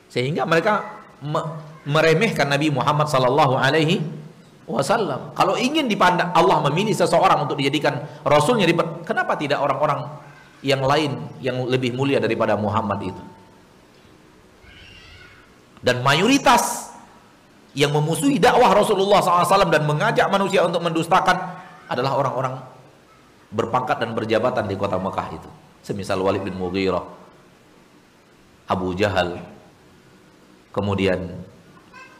[0.09, 1.05] Sehingga mereka
[1.84, 4.01] meremehkan Nabi Muhammad Sallallahu Alaihi
[4.68, 5.32] wasallam.
[5.32, 8.68] Kalau ingin dipandang Allah memilih seseorang untuk dijadikan rasulnya,
[9.02, 10.04] kenapa tidak orang-orang
[10.60, 13.22] yang lain yang lebih mulia daripada Muhammad itu?
[15.80, 16.92] Dan mayoritas
[17.72, 21.38] yang memusuhi dakwah Rasulullah SAW dan mengajak manusia untuk mendustakan
[21.88, 22.58] adalah orang-orang
[23.48, 25.50] berpangkat dan berjabatan di kota Mekah itu.
[25.80, 27.00] Semisal Walid bin Mughirah,
[28.68, 29.40] Abu Jahal,
[30.74, 31.47] kemudian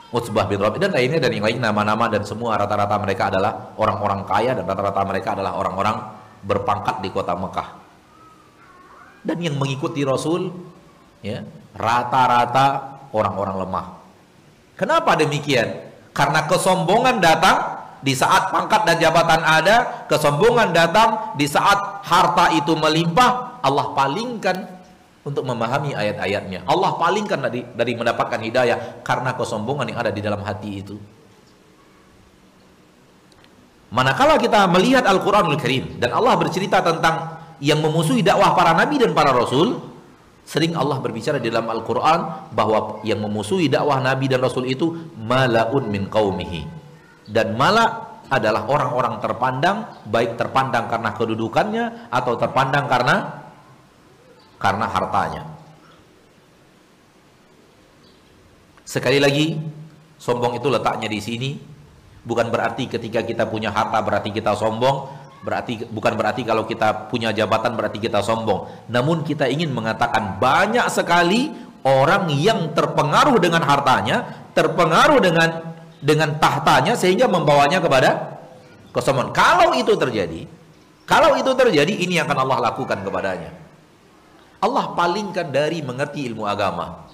[0.09, 4.25] Utsbah bin Rabi dan lainnya dan yang lain nama-nama dan semua rata-rata mereka adalah orang-orang
[4.25, 5.97] kaya dan rata-rata mereka adalah orang-orang
[6.49, 7.69] berpangkat di kota Mekah.
[9.21, 10.49] Dan yang mengikuti Rasul
[11.21, 11.45] ya,
[11.77, 13.87] rata-rata orang-orang lemah.
[14.81, 15.93] Kenapa demikian?
[16.17, 17.59] Karena kesombongan datang
[18.01, 24.78] di saat pangkat dan jabatan ada, kesombongan datang di saat harta itu melimpah, Allah palingkan
[25.29, 26.65] untuk memahami ayat-ayatnya.
[26.65, 30.97] Allah palingkan dari, dari mendapatkan hidayah karena kesombongan yang ada di dalam hati itu.
[33.93, 39.17] Manakala kita melihat Al-Quranul Karim dan Allah bercerita tentang yang memusuhi dakwah para nabi dan
[39.17, 39.81] para rasul,
[40.45, 45.89] sering Allah berbicara di dalam Al-Quran bahwa yang memusuhi dakwah nabi dan rasul itu malaun
[45.89, 46.65] min qaumihi.
[47.29, 53.38] Dan mala adalah orang-orang terpandang, baik terpandang karena kedudukannya atau terpandang karena
[54.59, 55.43] karena hartanya.
[58.83, 59.57] Sekali lagi,
[60.19, 61.51] sombong itu letaknya di sini.
[62.27, 65.09] Bukan berarti ketika kita punya harta berarti kita sombong,
[65.41, 68.69] berarti bukan berarti kalau kita punya jabatan berarti kita sombong.
[68.91, 71.55] Namun kita ingin mengatakan banyak sekali
[71.87, 75.49] orang yang terpengaruh dengan hartanya, terpengaruh dengan
[75.99, 78.41] dengan tahtanya sehingga membawanya kepada
[78.93, 79.33] kesombongan.
[79.33, 80.49] Kalau itu terjadi,
[81.05, 83.68] kalau itu terjadi ini akan Allah lakukan kepadanya.
[84.59, 87.07] Allah palingkan dari mengerti ilmu agama.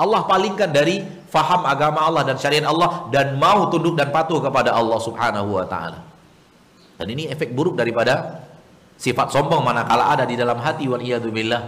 [0.00, 4.72] Allah palingkan dari faham agama Allah dan syariat Allah dan mau tunduk dan patuh kepada
[4.74, 6.00] Allah Subhanahu wa taala.
[6.96, 8.44] Dan ini efek buruk daripada
[8.96, 11.62] sifat sombong manakala ada di dalam hati wal billah.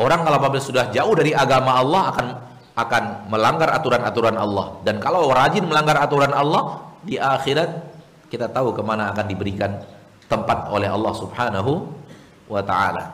[0.00, 2.26] Orang kalau sudah jauh dari agama Allah akan
[2.80, 7.68] akan melanggar aturan-aturan Allah dan kalau rajin melanggar aturan Allah di akhirat
[8.32, 9.82] kita tahu ke mana akan diberikan
[10.30, 11.90] tempat oleh Allah Subhanahu
[12.46, 13.10] wa taala.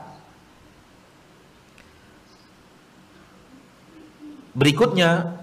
[4.52, 5.40] Berikutnya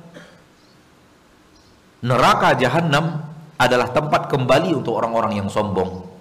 [2.05, 3.25] neraka jahanam
[3.57, 6.13] adalah tempat kembali untuk orang-orang yang sombong.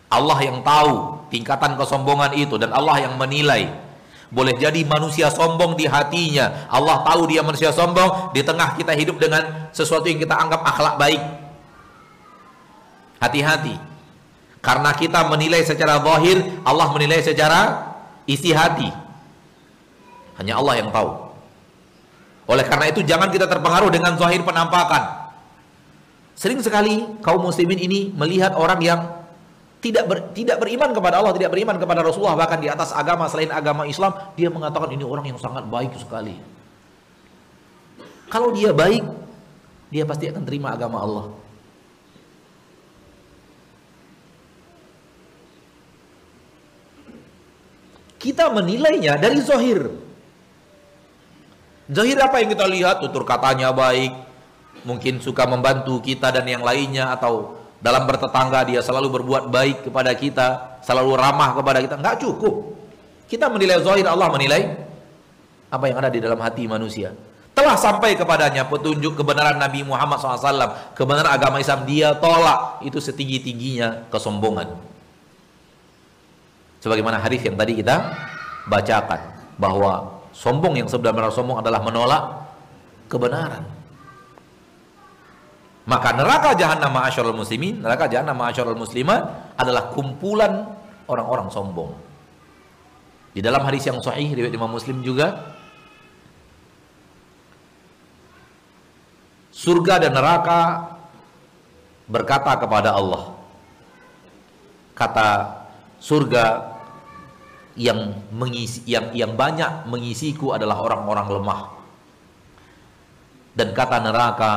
[0.06, 3.85] Allah yang tahu tingkatan kesombongan itu dan Allah yang menilai.
[4.26, 6.66] Boleh jadi manusia sombong di hatinya.
[6.66, 10.98] Allah tahu dia manusia sombong di tengah kita hidup dengan sesuatu yang kita anggap akhlak
[10.98, 11.22] baik.
[13.22, 13.78] Hati-hati.
[14.58, 17.94] Karena kita menilai secara zahir, Allah menilai secara
[18.26, 18.90] isi hati.
[20.42, 21.26] Hanya Allah yang tahu.
[22.50, 25.30] Oleh karena itu jangan kita terpengaruh dengan zahir penampakan.
[26.34, 29.00] Sering sekali kaum muslimin ini melihat orang yang
[29.80, 33.52] tidak ber, tidak beriman kepada Allah, tidak beriman kepada Rasulullah, bahkan di atas agama selain
[33.52, 36.36] agama Islam, dia mengatakan ini orang yang sangat baik sekali.
[38.26, 39.04] Kalau dia baik,
[39.92, 41.26] dia pasti akan terima agama Allah.
[48.16, 49.86] Kita menilainya dari zohir.
[51.86, 52.98] Zohir apa yang kita lihat?
[52.98, 54.10] Tutur katanya baik,
[54.82, 60.12] mungkin suka membantu kita dan yang lainnya atau dalam bertetangga dia selalu berbuat baik kepada
[60.16, 61.94] kita, selalu ramah kepada kita.
[62.00, 62.76] Enggak cukup.
[63.26, 64.78] Kita menilai zahir, Allah menilai
[65.68, 67.12] apa yang ada di dalam hati manusia.
[67.56, 72.84] Telah sampai kepadanya petunjuk kebenaran Nabi Muhammad SAW, kebenaran agama Islam, dia tolak.
[72.84, 74.76] Itu setinggi-tingginya kesombongan.
[76.84, 78.12] Sebagaimana hadis yang tadi kita
[78.68, 79.20] bacakan,
[79.56, 82.44] bahwa sombong yang sebenarnya sombong adalah menolak
[83.08, 83.75] kebenaran.
[85.86, 90.66] Maka neraka jahanam ma'asyarul muslimin, neraka jahanam ma'asyarul muslimat adalah kumpulan
[91.06, 91.94] orang-orang sombong.
[93.30, 95.54] Di dalam hadis yang sahih riwayat Imam Muslim juga
[99.54, 100.90] surga dan neraka
[102.10, 103.38] berkata kepada Allah.
[104.96, 105.28] Kata
[106.02, 106.74] surga
[107.76, 111.60] yang mengisi yang yang banyak mengisiku adalah orang-orang lemah.
[113.52, 114.52] Dan kata neraka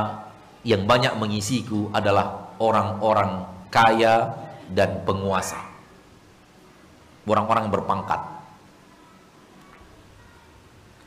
[0.67, 4.35] yang banyak mengisiku adalah orang-orang kaya
[4.69, 5.57] dan penguasa.
[7.29, 8.21] Orang-orang berpangkat.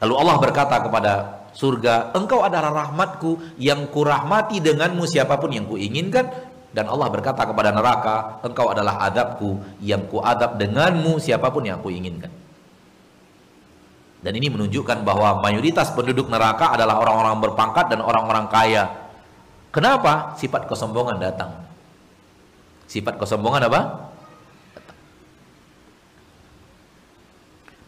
[0.03, 1.13] Lalu Allah berkata kepada
[1.55, 6.31] surga, engkau adalah rahmatku yang kurahmati denganmu siapa pun yang kuinginkan.
[6.73, 12.33] Dan Allah berkata kepada neraka, engkau adalah adabku yang kuadab denganmu siapa pun yang kuinginkan.
[14.23, 19.02] Dan ini menunjukkan bahwa mayoritas penduduk neraka adalah orang-orang berpangkat dan orang-orang kaya
[19.73, 20.37] Kenapa?
[20.37, 21.65] Sifat kesombongan datang.
[22.85, 23.81] Sifat kesombongan apa?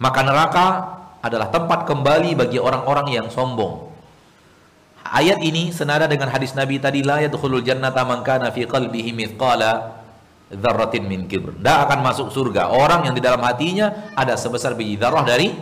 [0.00, 0.66] Maka neraka
[1.20, 3.92] adalah tempat kembali bagi orang-orang yang sombong.
[5.04, 10.00] Ayat ini senada dengan hadis Nabi tadi la yadkhulul jannata man kana fi qalbihi mithqala
[10.48, 11.52] dzarratin min kibr.
[11.56, 15.52] Tidak akan masuk surga orang yang di dalam hatinya ada sebesar biji darah dari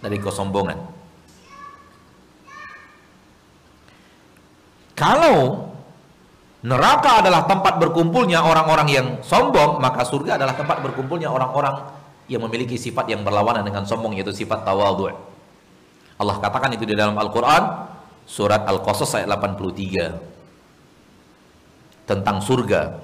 [0.00, 0.99] dari kesombongan.
[5.00, 5.72] Kalau
[6.60, 11.88] neraka adalah tempat berkumpulnya orang-orang yang sombong, maka surga adalah tempat berkumpulnya orang-orang
[12.28, 15.08] yang memiliki sifat yang berlawanan dengan sombong yaitu sifat tawadhu.
[16.20, 17.88] Allah katakan itu di dalam Al-Qur'an
[18.28, 23.00] surat Al-Qasas ayat 83 tentang surga,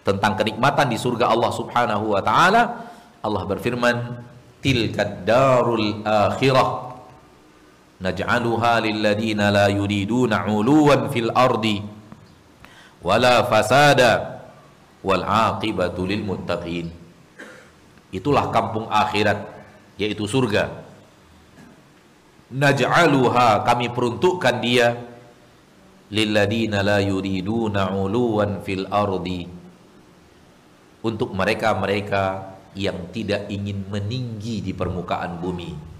[0.00, 2.88] tentang kenikmatan di surga Allah Subhanahu wa taala.
[3.20, 4.16] Allah berfirman,
[4.64, 6.93] "Tilkad darul akhirah
[8.04, 11.80] naj'aluha lilladina la yuriduna 'uluwan fil ardi
[13.00, 14.44] wala fasada
[15.00, 16.92] wal 'aqibatu lil muttaqin.
[18.12, 19.40] Itulah kampung akhirat
[19.96, 20.68] yaitu surga.
[22.52, 24.88] Naj'aluha kami peruntukkan dia.
[26.12, 29.48] Lilladina la yuriduna 'uluwan fil ardi.
[31.04, 35.93] Untuk mereka-mereka yang tidak ingin meninggi di permukaan bumi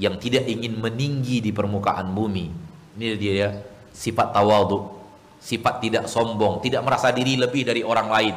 [0.00, 2.46] yang tidak ingin meninggi di permukaan bumi.
[2.96, 3.48] Ini dia ya,
[3.92, 4.88] sifat tawadhu,
[5.40, 8.34] sifat tidak sombong, tidak merasa diri lebih dari orang lain.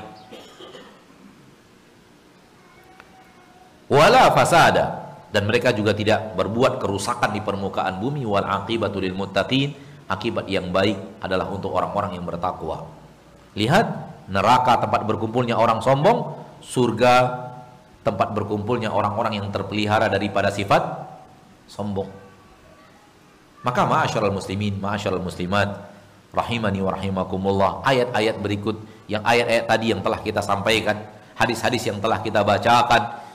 [3.86, 9.78] Wala fasada dan mereka juga tidak berbuat kerusakan di permukaan bumi wal aqibatu lil muttaqin
[10.10, 12.89] akibat yang baik adalah untuk orang-orang yang bertakwa.
[13.53, 13.86] Lihat
[14.26, 16.34] neraka tempat berkumpulnya orang sombong,
[16.66, 17.45] surga
[18.01, 20.82] tempat berkumpulnya orang-orang yang terpelihara daripada sifat
[21.70, 22.09] sombong.
[23.66, 25.89] Maka ma'asyiral muslimin, ma'asyiral muslimat,
[26.30, 28.78] rahimani wa rahimakumullah, ayat-ayat berikut
[29.09, 31.01] yang ayat-ayat tadi yang telah kita sampaikan,
[31.34, 33.26] hadis-hadis yang telah kita bacakan,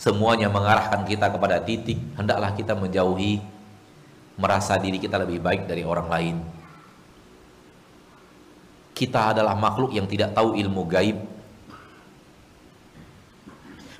[0.00, 3.40] semuanya mengarahkan kita kepada titik hendaklah kita menjauhi
[4.34, 6.36] merasa diri kita lebih baik dari orang lain.
[8.94, 11.18] Kita adalah makhluk yang tidak tahu ilmu gaib.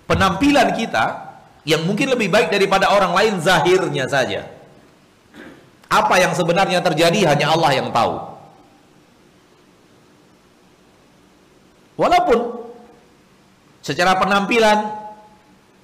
[0.07, 1.34] Penampilan kita
[1.65, 4.49] yang mungkin lebih baik daripada orang lain zahirnya saja.
[5.89, 8.21] Apa yang sebenarnya terjadi hanya Allah yang tahu.
[11.97, 12.39] Walaupun
[13.81, 14.93] secara penampilan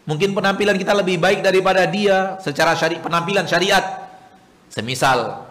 [0.05, 4.13] mungkin penampilan kita lebih baik daripada dia secara syari penampilan syariat.
[4.71, 5.49] Semisal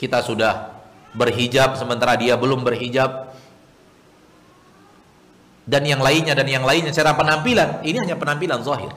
[0.00, 0.72] kita sudah
[1.12, 3.36] berhijab sementara dia belum berhijab
[5.68, 8.92] dan yang lainnya dan yang lainnya secara penampilan ini hanya penampilan zahir.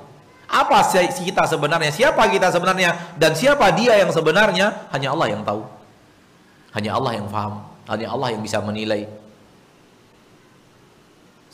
[0.45, 1.89] Apa kita sebenarnya?
[1.89, 3.17] Siapa kita sebenarnya?
[3.17, 4.89] Dan siapa dia yang sebenarnya?
[4.93, 5.65] Hanya Allah yang tahu.
[6.77, 7.65] Hanya Allah yang faham.
[7.89, 9.09] Hanya Allah yang bisa menilai.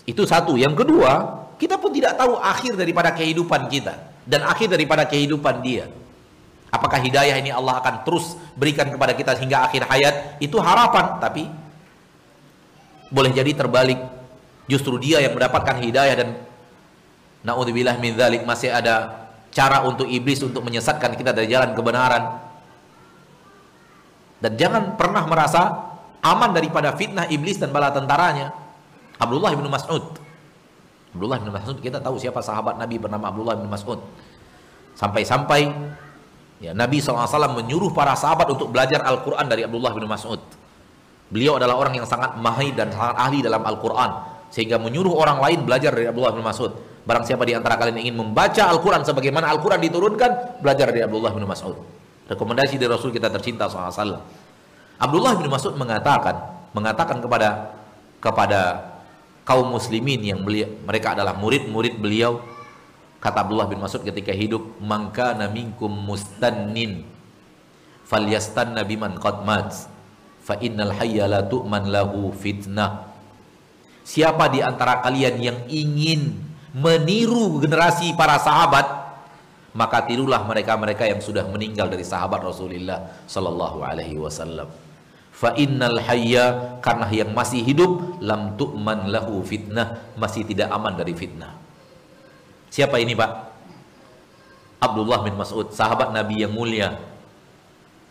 [0.04, 0.60] Itu satu.
[0.60, 1.12] Yang kedua,
[1.56, 3.96] kita pun tidak tahu akhir daripada kehidupan kita.
[4.28, 5.88] Dan akhir daripada kehidupan dia.
[6.72, 10.16] Apakah hidayah ini Allah akan terus berikan kepada kita hingga akhir hayat?
[10.44, 11.20] Itu harapan.
[11.20, 11.48] Tapi
[13.12, 14.00] boleh jadi terbalik.
[14.72, 16.30] Justru dia yang mendapatkan hidayah dan
[17.42, 22.40] Naudzubillah min dzalik masih ada cara untuk iblis untuk menyesatkan kita dari jalan kebenaran.
[24.42, 28.54] Dan jangan pernah merasa aman daripada fitnah iblis dan bala tentaranya.
[29.22, 30.18] Abdullah bin Mas'ud.
[31.14, 34.02] Abdullah bin Mas'ud kita tahu siapa sahabat Nabi bernama Abdullah bin Mas'ud.
[34.98, 35.70] Sampai-sampai
[36.62, 37.28] ya Nabi SAW
[37.58, 40.42] menyuruh para sahabat untuk belajar Al-Quran dari Abdullah bin Mas'ud.
[41.32, 44.12] Beliau adalah orang yang sangat mahir dan sangat ahli dalam Al-Quran.
[44.52, 46.91] Sehingga menyuruh orang lain belajar dari Abdullah bin Mas'ud.
[47.02, 51.50] Barang siapa di antara kalian ingin membaca Al-Quran sebagaimana Al-Quran diturunkan, belajar dari Abdullah bin
[51.50, 51.74] Mas'ud.
[52.30, 54.22] Rekomendasi dari Rasul kita tercinta SAW.
[55.02, 56.38] Abdullah bin Mas'ud mengatakan,
[56.78, 57.74] mengatakan kepada
[58.22, 58.62] kepada
[59.42, 62.38] kaum muslimin yang beliau, mereka adalah murid-murid beliau,
[63.18, 67.02] kata Abdullah bin Mas'ud ketika hidup, "Mangka minkum mustannin
[68.06, 69.74] falyastanna biman qad mat,
[70.46, 73.10] fa innal hayya la lahu fitnah."
[74.06, 79.02] Siapa di antara kalian yang ingin meniru generasi para sahabat
[79.72, 84.68] maka tirulah mereka-mereka yang sudah meninggal dari sahabat Rasulullah sallallahu alaihi wasallam.
[85.32, 91.16] Fa innal hayya karena yang masih hidup lam tu'man lahu fitnah masih tidak aman dari
[91.16, 91.56] fitnah.
[92.68, 93.32] Siapa ini Pak?
[94.84, 97.00] Abdullah bin Mas'ud sahabat Nabi yang mulia.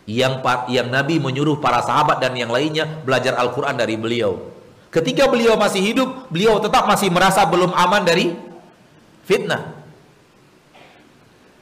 [0.08, 0.40] Yang
[0.72, 4.48] yang Nabi menyuruh para sahabat dan yang lainnya belajar Al-Qur'an dari beliau.
[4.90, 8.49] Ketika beliau masih hidup beliau tetap masih merasa belum aman dari
[9.30, 9.78] fitnah.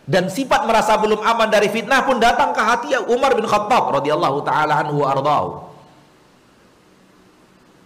[0.09, 4.41] Dan sifat merasa belum aman dari fitnah pun datang ke hati Umar bin Khattab radhiyallahu
[4.41, 5.69] taala anhu ardhahu.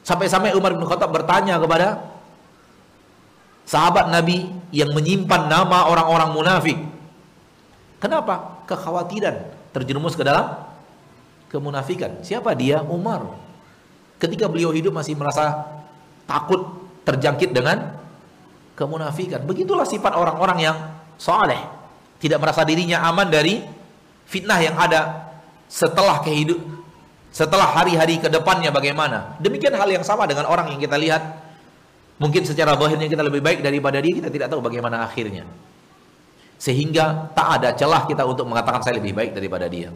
[0.06, 1.98] Sampai-sampai Umar bin Khattab bertanya kepada
[3.66, 6.78] sahabat Nabi yang menyimpan nama orang-orang munafik.
[7.98, 8.62] Kenapa?
[8.70, 10.62] Kekhawatiran terjerumus ke dalam
[11.50, 12.22] kemunafikan.
[12.22, 12.86] Siapa dia?
[12.86, 13.34] Umar.
[14.22, 15.66] Ketika beliau hidup masih merasa
[16.30, 16.70] takut
[17.02, 18.01] terjangkit dengan
[18.78, 19.44] kemunafikan.
[19.44, 20.76] Begitulah sifat orang-orang yang
[21.20, 21.60] soleh.
[22.18, 23.62] Tidak merasa dirinya aman dari
[24.26, 25.32] fitnah yang ada
[25.66, 26.60] setelah kehidup
[27.32, 29.40] setelah hari-hari ke depannya bagaimana.
[29.40, 31.40] Demikian hal yang sama dengan orang yang kita lihat
[32.20, 35.48] mungkin secara zahirnya kita lebih baik daripada dia, kita tidak tahu bagaimana akhirnya.
[36.60, 39.90] Sehingga tak ada celah kita untuk mengatakan saya lebih baik daripada dia.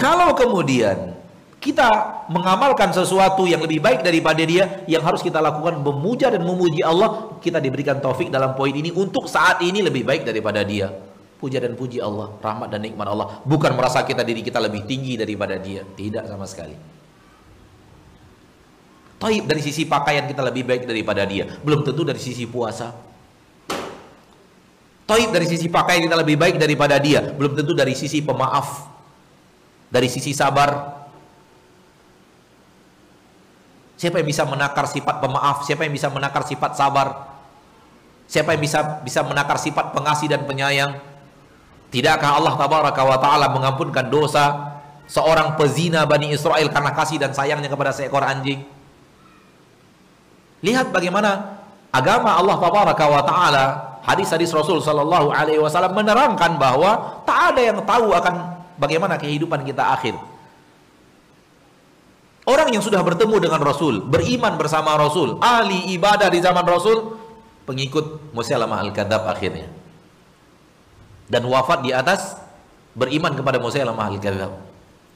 [0.00, 1.17] Kalau kemudian
[1.58, 1.86] kita
[2.30, 7.34] mengamalkan sesuatu yang lebih baik daripada dia yang harus kita lakukan memuja dan memuji Allah
[7.42, 10.94] kita diberikan taufik dalam poin ini untuk saat ini lebih baik daripada dia.
[11.38, 13.42] Puja dan puji Allah rahmat dan nikmat Allah.
[13.46, 15.82] Bukan merasa kita diri kita lebih tinggi daripada dia.
[15.82, 16.74] Tidak sama sekali.
[19.18, 21.46] Taib dari sisi pakaian kita lebih baik daripada dia.
[21.66, 22.94] Belum tentu dari sisi puasa.
[25.10, 27.34] Taib dari sisi pakaian kita lebih baik daripada dia.
[27.34, 28.86] Belum tentu dari sisi pemaaf.
[29.90, 30.97] Dari sisi sabar
[33.98, 35.66] Siapa yang bisa menakar sifat pemaaf?
[35.66, 37.34] Siapa yang bisa menakar sifat sabar?
[38.30, 41.02] Siapa yang bisa bisa menakar sifat pengasih dan penyayang?
[41.90, 44.76] Tidakkah Allah tabaraka wa taala mengampunkan dosa
[45.10, 48.62] seorang pezina Bani Israel karena kasih dan sayangnya kepada seekor anjing?
[50.62, 51.58] Lihat bagaimana
[51.90, 53.64] agama Allah tabaraka wa taala,
[54.06, 59.90] hadis-hadis Rasul sallallahu alaihi wasallam menerangkan bahwa tak ada yang tahu akan bagaimana kehidupan kita
[59.90, 60.14] akhir.
[62.48, 67.12] Orang yang sudah bertemu dengan Rasul, beriman bersama Rasul, ahli ibadah di zaman Rasul,
[67.68, 69.68] pengikut Musailamah al-Kadzab akhirnya.
[71.28, 72.40] Dan wafat di atas
[72.96, 74.52] beriman kepada Musailamah al-Kadzab.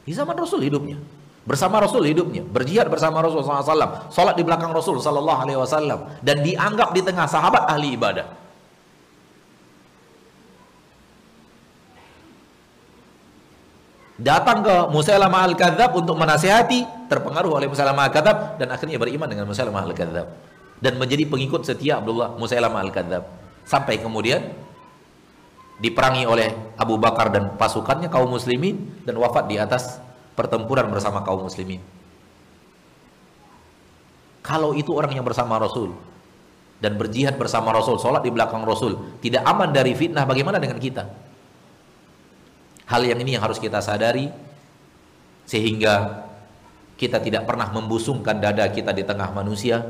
[0.04, 1.00] Di zaman Rasul hidupnya.
[1.42, 7.02] bersama Rasul hidupnya, berjihad bersama Rasul SAW, sholat di belakang Rasul Wasallam, dan dianggap di
[7.02, 8.41] tengah sahabat ahli ibadah.
[14.20, 19.88] Datang ke Musailamah al-Kadzab untuk menasihati, terpengaruh oleh Musailamah al-Kadzab dan akhirnya beriman dengan Musailamah
[19.88, 20.26] al-Kadzab
[20.82, 23.24] dan menjadi pengikut setia Abdullah Musailamah al-Kadzab
[23.62, 24.42] sampai kemudian
[25.78, 29.98] diperangi oleh Abu Bakar dan pasukannya kaum muslimin dan wafat di atas
[30.36, 31.80] pertempuran bersama kaum muslimin.
[34.42, 35.94] Kalau itu orang yang bersama Rasul
[36.82, 41.06] dan berjihad bersama Rasul, sholat di belakang Rasul, tidak aman dari fitnah, bagaimana dengan kita?
[42.86, 44.30] Hal yang ini yang harus kita sadari
[45.46, 46.26] sehingga
[46.98, 49.82] kita tidak pernah membusungkan dada kita di tengah manusia.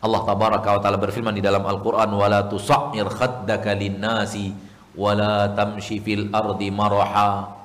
[0.00, 4.56] Allah tabaraka wa taala berfirman di dalam Al-Qur'an wala tusammir khaddaka lin-nasi
[4.96, 7.60] wala tamshi fil ardi maraha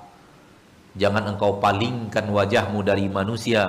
[0.95, 3.67] Jangan engkau palingkan wajahmu dari manusia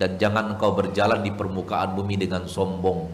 [0.00, 3.04] dan jangan engkau berjalan di permukaan bumi dengan sombong.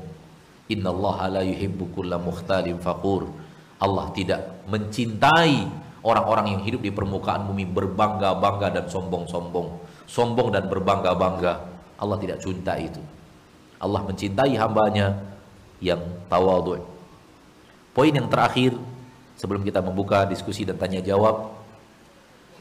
[0.71, 3.27] Innallaha la yuhibbu kulla mukhtalin faqur.
[3.83, 5.67] Allah tidak mencintai
[6.05, 9.81] orang-orang yang hidup di permukaan bumi berbangga-bangga dan sombong-sombong.
[10.05, 11.65] Sombong dan berbangga-bangga.
[11.97, 13.01] Allah tidak cinta itu.
[13.81, 15.17] Allah mencintai hambanya
[15.81, 16.85] yang tawadhu.
[17.97, 18.77] Poin yang terakhir
[19.41, 21.57] sebelum kita membuka diskusi dan tanya jawab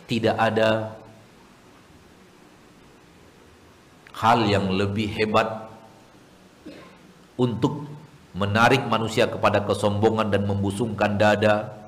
[0.07, 0.99] tidak ada
[4.14, 5.68] hal yang lebih hebat
[7.36, 7.90] untuk
[8.34, 11.82] menarik manusia kepada kesombongan dan membusungkan dada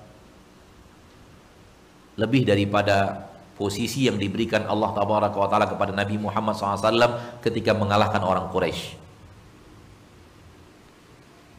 [2.15, 9.07] lebih daripada posisi yang diberikan Allah Taala kepada Nabi Muhammad SAW ketika mengalahkan orang Quraisy.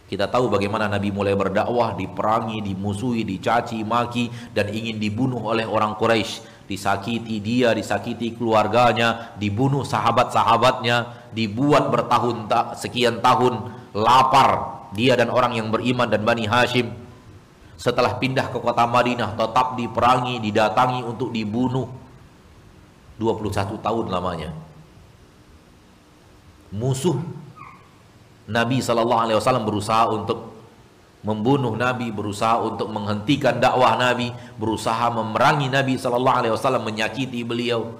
[0.06, 5.98] Kita tahu bagaimana Nabi mulai berdakwah, diperangi, dimusuhi, dicaci, maki, dan ingin dibunuh oleh orang
[5.98, 6.54] Quraisy.
[6.70, 12.46] Disakiti dia, disakiti keluarganya, dibunuh sahabat-sahabatnya, dibuat bertahun
[12.78, 17.05] sekian tahun lapar dia dan orang yang beriman dan Bani Hashim.
[17.76, 21.88] Setelah pindah ke kota Madinah, tetap diperangi, didatangi untuk dibunuh.
[23.16, 24.52] 21 tahun lamanya.
[26.68, 27.16] Musuh
[28.44, 30.52] Nabi Wasallam berusaha untuk
[31.24, 34.30] membunuh Nabi, berusaha untuk menghentikan dakwah Nabi,
[34.60, 37.96] berusaha memerangi Nabi Wasallam, menyakiti beliau.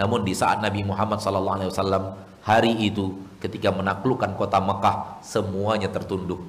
[0.00, 6.40] Namun di saat Nabi Muhammad Wasallam hari itu ketika menaklukkan kota Mekah, semuanya tertunduk,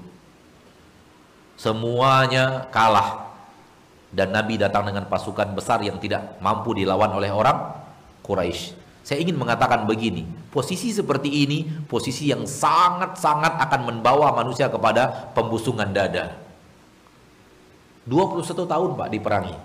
[1.57, 3.33] semuanya kalah,
[4.13, 7.73] dan Nabi datang dengan pasukan besar yang tidak mampu dilawan oleh orang
[8.23, 8.77] Quraisy.
[9.01, 15.89] Saya ingin mengatakan begini, posisi seperti ini, posisi yang sangat-sangat akan membawa manusia kepada pembusungan
[15.95, 16.35] dada.
[18.07, 19.55] 21 tahun Pak diperangi.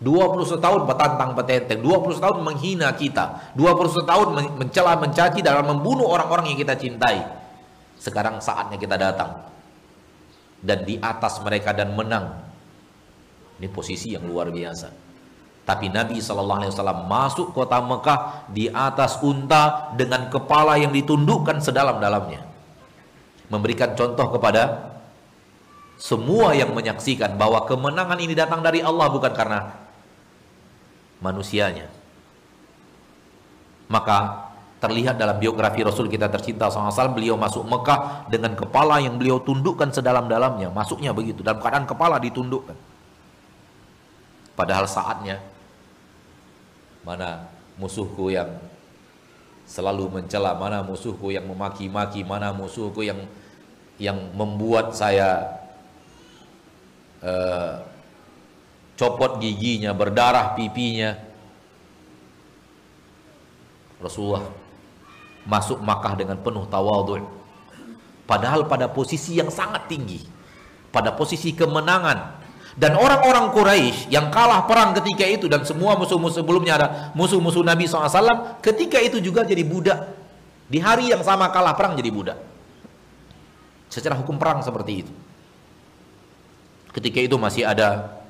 [0.00, 6.50] 21 tahun petantang petenteng, 21 tahun menghina kita, 21 tahun mencela mencaci dalam membunuh orang-orang
[6.50, 7.20] yang kita cintai.
[8.00, 9.50] Sekarang saatnya kita datang
[10.60, 12.36] dan di atas mereka dan menang.
[13.60, 14.88] Ini posisi yang luar biasa.
[15.64, 22.42] Tapi Nabi Wasallam masuk kota Mekah di atas unta dengan kepala yang ditundukkan sedalam-dalamnya,
[23.52, 24.90] memberikan contoh kepada
[26.00, 29.70] semua yang menyaksikan bahwa kemenangan ini datang dari Allah bukan karena
[31.20, 31.86] manusianya.
[33.86, 34.49] Maka
[34.80, 39.92] terlihat dalam biografi Rasul kita tercinta SAW beliau masuk Mekah dengan kepala yang beliau tundukkan
[39.92, 42.74] sedalam-dalamnya masuknya begitu dalam keadaan kepala ditundukkan
[44.56, 45.38] padahal saatnya
[47.04, 47.48] mana
[47.80, 48.48] musuhku yang
[49.70, 53.22] selalu mencela, mana musuhku yang memaki-maki, mana musuhku yang
[54.02, 55.60] yang membuat saya
[57.22, 57.86] uh,
[58.98, 61.14] copot giginya, berdarah pipinya.
[64.02, 64.42] Rasulullah
[65.44, 67.24] masuk Makkah dengan penuh tawadhu.
[68.24, 70.22] Padahal pada posisi yang sangat tinggi,
[70.94, 72.40] pada posisi kemenangan,
[72.78, 76.88] dan orang-orang Quraisy yang kalah perang ketika itu dan semua musuh-musuh sebelumnya ada
[77.18, 80.06] musuh-musuh Nabi SAW ketika itu juga jadi budak.
[80.70, 82.38] Di hari yang sama kalah perang jadi budak.
[83.90, 85.12] Secara hukum perang seperti itu.
[86.94, 88.22] Ketika itu masih ada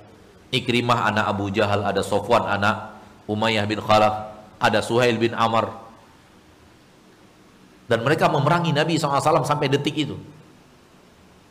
[0.49, 2.97] Ikrimah anak Abu Jahal, ada Sofwan anak
[3.29, 5.71] Umayyah bin Khalaf, ada Suhail bin Amr.
[7.91, 10.15] Dan mereka memerangi Nabi SAW sampai detik itu.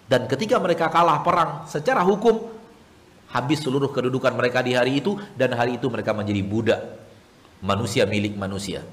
[0.08, 2.48] Dan ketika mereka kalah perang, secara hukum
[3.28, 6.82] habis seluruh kedudukan mereka di hari itu dan hari itu mereka menjadi budak.
[7.60, 8.88] Manusia milik manusia.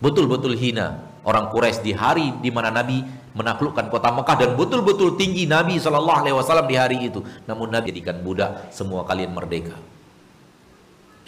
[0.00, 3.04] Betul-betul hina orang Quraisy di hari di mana Nabi
[3.36, 7.20] menaklukkan kota Mekah dan betul-betul tinggi Nabi Shallallahu Alaihi Wasallam di hari itu.
[7.44, 9.76] Namun Nabi jadikan budak semua kalian merdeka.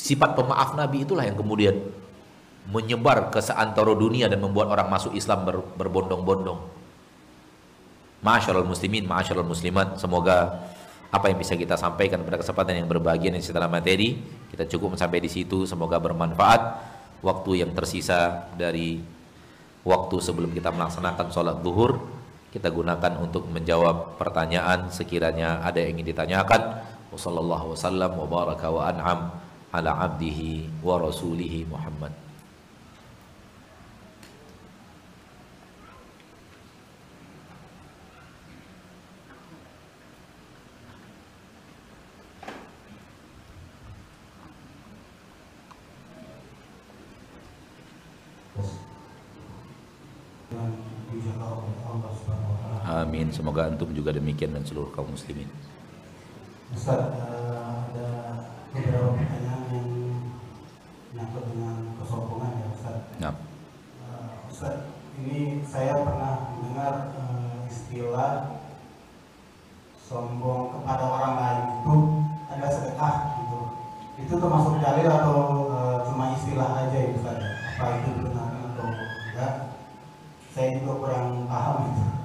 [0.00, 1.76] Sifat pemaaf Nabi itulah yang kemudian
[2.66, 6.58] menyebar ke seantero dunia dan membuat orang masuk Islam ber, berbondong-bondong.
[8.26, 10.66] Masyaallah muslimin, masyaallah muslimat, semoga
[11.14, 14.18] apa yang bisa kita sampaikan pada kesempatan yang berbahagia dan setelah materi
[14.50, 16.94] kita cukup sampai di situ semoga bermanfaat.
[17.22, 19.00] Waktu yang tersisa dari
[19.86, 22.02] waktu sebelum kita melaksanakan sholat zuhur
[22.50, 26.82] kita gunakan untuk menjawab pertanyaan sekiranya ada yang ingin ditanyakan.
[27.14, 29.20] Wasallallahu wasallam wa wa an'am
[29.70, 32.25] ala abdihi wa rasulihi Muhammad
[52.86, 53.34] Amin.
[53.34, 55.50] Semoga antum juga demikian dan seluruh kaum muslimin.
[56.70, 58.08] Ustaz, eh, ada
[58.70, 59.88] beberapa pertanyaan yang
[61.10, 62.96] menyangkut dengan kesombongan ya Ustaz.
[63.18, 63.34] Nah.
[64.06, 64.76] Uh, Ustaz,
[65.18, 68.62] ini saya pernah mendengar uh, istilah
[69.98, 71.96] sombong kepada orang lain itu
[72.54, 73.60] ada sedekah gitu.
[74.22, 75.38] Itu termasuk dalil atau
[75.74, 77.38] uh, cuma istilah aja ya Ustaz?
[77.74, 79.54] Apa itu benar atau enggak?
[80.54, 82.15] Saya juga kurang paham itu.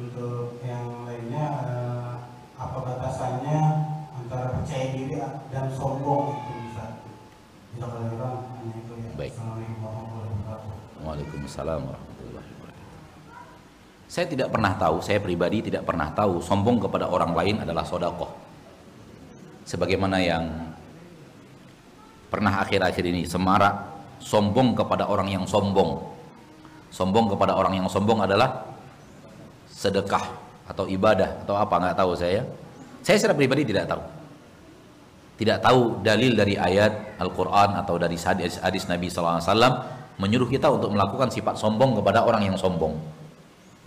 [0.00, 2.16] Untuk yang lainnya uh,
[2.56, 3.60] apa batasannya
[4.16, 5.20] antara percaya diri
[5.52, 7.04] dan sombong itu bisa
[7.76, 9.10] dilakukan hanya itu ya.
[9.12, 9.32] Baik.
[9.36, 11.04] Assalamualaikum warahmatullahi wabarakatuh.
[11.04, 12.88] Waalaikumsalam warahmatullahi wabarakatuh.
[14.08, 18.32] Saya tidak pernah tahu, saya pribadi tidak pernah tahu sombong kepada orang lain adalah sodakoh.
[19.68, 20.44] Sebagaimana yang
[22.32, 23.76] pernah akhir-akhir ini semarak
[24.16, 26.00] sombong kepada orang yang sombong.
[26.88, 28.69] Sombong kepada orang yang sombong adalah
[29.80, 30.28] sedekah
[30.68, 32.44] atau ibadah atau apa nggak tahu saya.
[33.00, 34.02] Saya secara pribadi tidak tahu.
[35.40, 39.40] Tidak tahu dalil dari ayat Al-Quran atau dari hadis, hadis Nabi SAW
[40.20, 42.92] menyuruh kita untuk melakukan sifat sombong kepada orang yang sombong.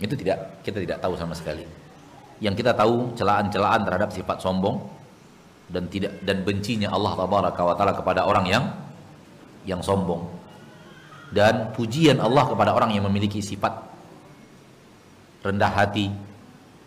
[0.02, 1.62] Itu tidak kita tidak tahu sama sekali.
[2.42, 4.82] Yang kita tahu celaan-celaan terhadap sifat sombong
[5.70, 7.14] dan tidak dan bencinya Allah
[7.54, 8.64] taala kepada orang yang
[9.62, 10.26] yang sombong
[11.30, 13.93] dan pujian Allah kepada orang yang memiliki sifat
[15.44, 16.08] rendah hati.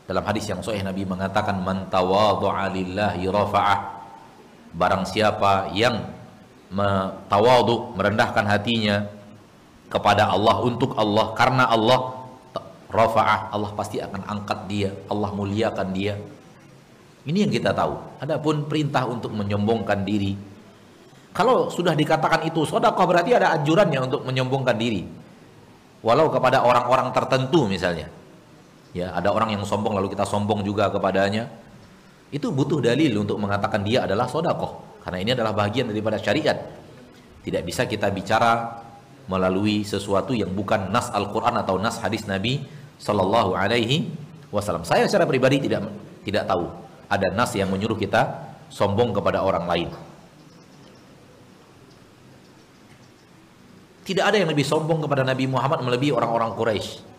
[0.10, 3.80] Dalam hadis yang sahih Nabi mengatakan man tawadhu'a lillahi rafa'ah.
[4.74, 6.02] Barang siapa yang
[7.30, 9.06] tawadhu merendahkan hatinya
[9.88, 12.28] kepada Allah untuk Allah karena Allah
[12.92, 16.18] rafa'ah Allah pasti akan angkat dia Allah muliakan dia.
[17.28, 18.24] Ini yang kita tahu.
[18.24, 20.34] Adapun perintah untuk menyombongkan diri.
[21.36, 25.04] Kalau sudah dikatakan itu sedekah berarti ada anjurannya untuk menyombongkan diri.
[26.00, 28.08] Walau kepada orang-orang tertentu misalnya
[28.96, 31.50] ya ada orang yang sombong lalu kita sombong juga kepadanya.
[32.28, 35.00] Itu butuh dalil untuk mengatakan dia adalah sodakoh.
[35.00, 36.60] Karena ini adalah bagian daripada syariat.
[37.48, 38.84] Tidak bisa kita bicara
[39.32, 42.68] melalui sesuatu yang bukan nas Al-Quran atau nas hadis Nabi
[43.00, 44.12] Sallallahu Alaihi
[44.52, 44.84] Wasallam.
[44.84, 45.88] Saya secara pribadi tidak
[46.28, 46.68] tidak tahu
[47.08, 49.90] ada nas yang menyuruh kita sombong kepada orang lain.
[54.04, 57.17] Tidak ada yang lebih sombong kepada Nabi Muhammad melebihi orang-orang Quraisy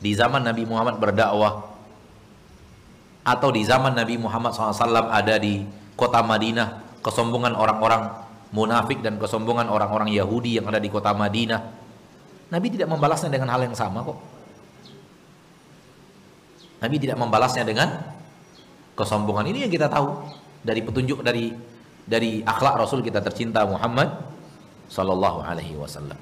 [0.00, 1.70] di zaman Nabi Muhammad berdakwah
[3.20, 5.62] atau di zaman Nabi Muhammad SAW ada di
[5.92, 8.08] kota Madinah kesombongan orang-orang
[8.50, 11.60] munafik dan kesombongan orang-orang Yahudi yang ada di kota Madinah.
[12.50, 14.18] Nabi tidak membalasnya dengan hal yang sama kok.
[16.80, 18.00] Nabi tidak membalasnya dengan
[18.96, 19.46] kesombongan.
[19.52, 20.16] Ini yang kita tahu
[20.64, 21.52] dari petunjuk dari
[22.08, 24.10] dari akhlak Rasul kita tercinta Muhammad
[24.90, 26.18] sallallahu alaihi wasallam.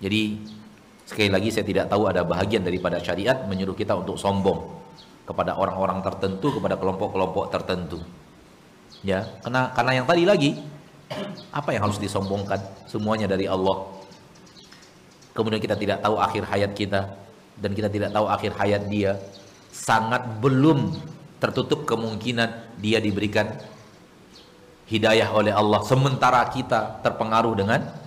[0.00, 0.40] Jadi
[1.10, 4.62] Sekali lagi saya tidak tahu ada bahagian daripada syariat menyuruh kita untuk sombong
[5.26, 7.98] kepada orang-orang tertentu, kepada kelompok-kelompok tertentu.
[9.02, 10.50] Ya, karena karena yang tadi lagi
[11.50, 12.62] apa yang harus disombongkan?
[12.86, 13.90] Semuanya dari Allah.
[15.34, 17.10] Kemudian kita tidak tahu akhir hayat kita
[17.58, 19.18] dan kita tidak tahu akhir hayat dia.
[19.74, 20.94] Sangat belum
[21.42, 23.50] tertutup kemungkinan dia diberikan
[24.86, 27.99] hidayah oleh Allah sementara kita terpengaruh dengan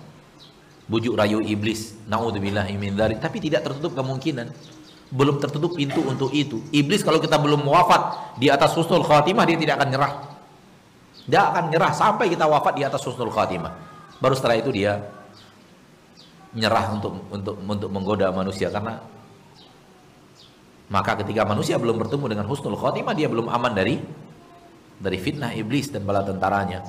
[0.88, 1.96] bujuk rayu iblis.
[2.08, 4.52] Naudzubillah min tapi tidak tertutup kemungkinan.
[5.14, 6.64] Belum tertutup pintu untuk itu.
[6.74, 10.12] Iblis kalau kita belum wafat di atas husnul khatimah dia tidak akan nyerah.
[11.24, 13.72] Dia akan nyerah sampai kita wafat di atas husnul khatimah.
[14.18, 15.00] Baru setelah itu dia
[16.54, 18.68] nyerah untuk untuk untuk menggoda manusia.
[18.68, 19.00] Karena
[20.90, 23.96] maka ketika manusia belum bertemu dengan husnul khatimah dia belum aman dari
[24.98, 26.82] dari fitnah iblis dan bala tentaranya.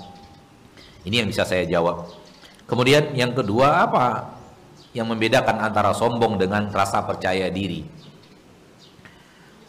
[1.06, 2.25] Ini yang bisa saya jawab
[2.66, 4.34] Kemudian yang kedua apa
[4.98, 7.86] yang membedakan antara sombong dengan rasa percaya diri?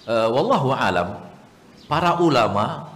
[0.07, 1.19] Uh, wallahu alam,
[1.91, 2.95] para ulama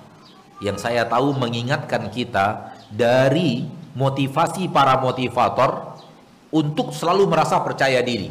[0.63, 3.67] yang saya tahu mengingatkan kita dari
[3.99, 5.99] motivasi para motivator
[6.55, 8.31] untuk selalu merasa percaya diri.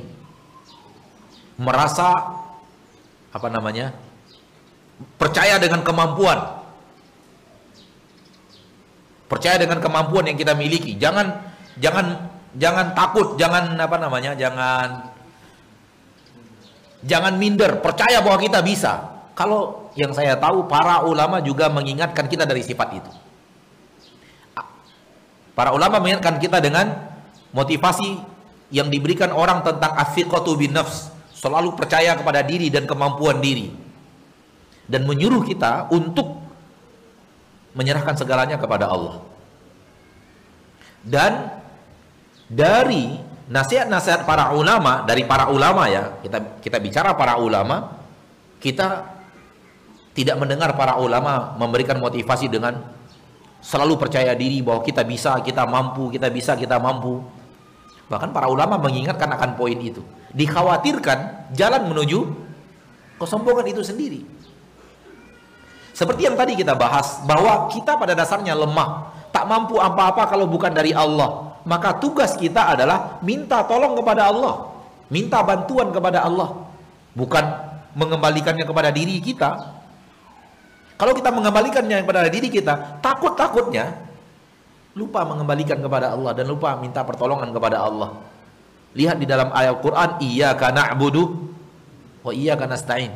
[1.60, 2.40] Merasa
[3.30, 3.92] apa namanya?
[5.20, 6.60] Percaya dengan kemampuan.
[9.28, 10.96] Percaya dengan kemampuan yang kita miliki.
[10.96, 11.49] Jangan
[11.80, 14.36] jangan jangan takut, jangan apa namanya?
[14.36, 15.10] Jangan
[17.04, 19.20] jangan minder, percaya bahwa kita bisa.
[19.36, 23.12] Kalau yang saya tahu para ulama juga mengingatkan kita dari sifat itu.
[25.56, 26.96] Para ulama mengingatkan kita dengan
[27.52, 28.20] motivasi
[28.72, 33.72] yang diberikan orang tentang afiqatu bin nafs, selalu percaya kepada diri dan kemampuan diri.
[34.90, 36.40] Dan menyuruh kita untuk
[37.76, 39.22] menyerahkan segalanya kepada Allah.
[41.04, 41.59] Dan
[42.50, 43.16] dari
[43.50, 48.02] nasihat-nasihat para ulama, dari para ulama ya, kita kita bicara para ulama,
[48.58, 49.06] kita
[50.18, 52.82] tidak mendengar para ulama memberikan motivasi dengan
[53.62, 57.22] selalu percaya diri bahwa kita bisa, kita mampu, kita bisa, kita mampu.
[58.10, 60.02] Bahkan para ulama mengingatkan akan poin itu.
[60.34, 62.26] Dikhawatirkan jalan menuju
[63.22, 64.26] kesombongan itu sendiri.
[65.94, 70.72] Seperti yang tadi kita bahas bahwa kita pada dasarnya lemah, tak mampu apa-apa kalau bukan
[70.74, 71.49] dari Allah.
[71.70, 74.74] Maka tugas kita adalah minta tolong kepada Allah,
[75.14, 76.66] minta bantuan kepada Allah,
[77.14, 77.46] bukan
[77.94, 79.78] mengembalikannya kepada diri kita,
[81.00, 84.02] kalau kita mengembalikannya kepada diri kita, takut-takutnya
[84.98, 88.18] lupa mengembalikan kepada Allah dan lupa minta pertolongan kepada Allah.
[88.98, 91.54] Lihat di dalam ayat Quran, iyyaka na'budu
[92.26, 93.14] wa iyyaka nasta'in.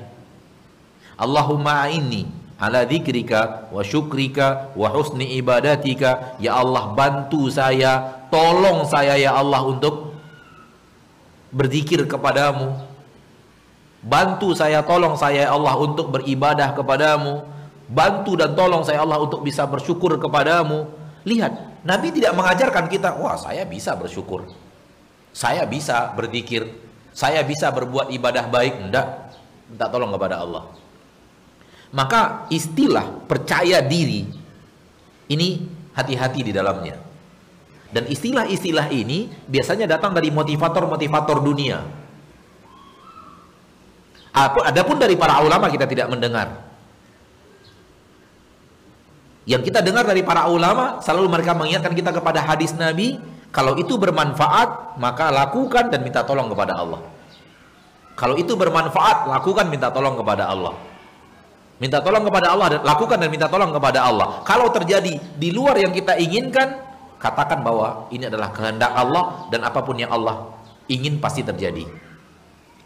[1.18, 6.40] Allahumma inni ala dzikrika wa syukrika wa husni ibadatika.
[6.40, 10.16] Ya Allah, bantu saya, tolong saya ya Allah untuk
[11.52, 12.80] berzikir kepadamu.
[14.00, 17.54] Bantu saya, tolong saya ya Allah untuk beribadah kepadamu
[17.94, 20.88] bantu dan tolong saya Allah untuk bisa bersyukur kepadamu.
[21.24, 24.48] Lihat, Nabi tidak mengajarkan kita, wah saya bisa bersyukur.
[25.32, 26.68] Saya bisa berzikir.
[27.14, 28.90] Saya bisa berbuat ibadah baik.
[28.90, 29.34] Enggak.
[29.70, 30.70] Minta tolong kepada Allah.
[31.94, 34.26] Maka istilah percaya diri
[35.30, 35.62] ini
[35.94, 36.98] hati-hati di dalamnya.
[37.94, 41.86] Dan istilah-istilah ini biasanya datang dari motivator-motivator dunia.
[44.34, 46.50] Adapun dari para ulama kita tidak mendengar.
[49.46, 53.22] Yang kita dengar dari para ulama selalu mereka mengingatkan kita kepada hadis Nabi,
[53.54, 57.06] kalau itu bermanfaat maka lakukan dan minta tolong kepada Allah.
[58.18, 60.74] Kalau itu bermanfaat, lakukan minta tolong kepada Allah.
[61.84, 64.40] Minta tolong kepada Allah dan lakukan dan minta tolong kepada Allah.
[64.48, 66.80] Kalau terjadi di luar yang kita inginkan,
[67.20, 70.48] katakan bahwa ini adalah kehendak Allah dan apa pun yang Allah
[70.88, 71.84] ingin pasti terjadi.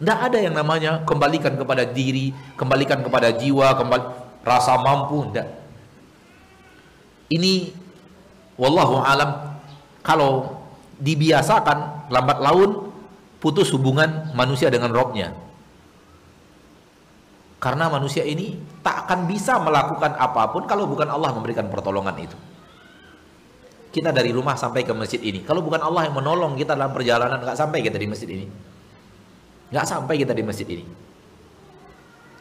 [0.01, 4.03] Tidak ada yang namanya kembalikan kepada diri, kembalikan kepada jiwa, kembali
[4.41, 5.45] rasa mampu, tidak.
[7.29, 7.69] Ini
[8.57, 9.61] wallahu alam
[10.01, 10.57] kalau
[10.97, 12.89] dibiasakan lambat laun
[13.37, 15.37] putus hubungan manusia dengan robnya.
[17.57, 18.53] Karena manusia ini
[18.85, 22.37] tak akan bisa melakukan apa pun kalau bukan Allah memberikan pertolongan itu.
[23.89, 25.41] Kita dari rumah sampai ke masjid ini.
[25.41, 28.45] Kalau bukan Allah yang menolong kita dalam perjalanan, nggak sampai kita di masjid ini.
[29.73, 30.85] Nggak sampai kita di masjid ini.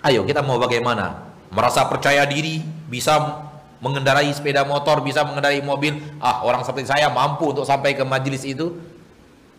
[0.04, 1.32] Ayo kita mau bagaimana?
[1.48, 2.60] Merasa percaya diri,
[2.90, 3.40] bisa
[3.80, 8.44] mengendarai sepeda motor, bisa mengendarai mobil, ah orang seperti saya mampu untuk sampai ke majelis
[8.44, 8.76] itu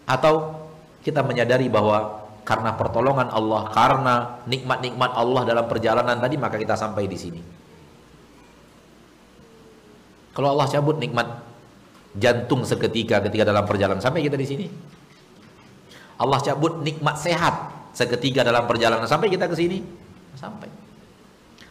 [0.05, 0.53] atau
[1.01, 4.15] kita menyadari bahwa karena pertolongan Allah, karena
[4.47, 7.41] nikmat-nikmat Allah dalam perjalanan tadi maka kita sampai di sini.
[10.31, 11.27] Kalau Allah cabut nikmat
[12.15, 14.65] jantung seketika ketika dalam perjalanan sampai kita di sini.
[16.23, 17.55] Allah cabut nikmat sehat
[17.91, 19.83] seketika dalam perjalanan sampai kita ke sini.
[20.39, 20.71] Sampai.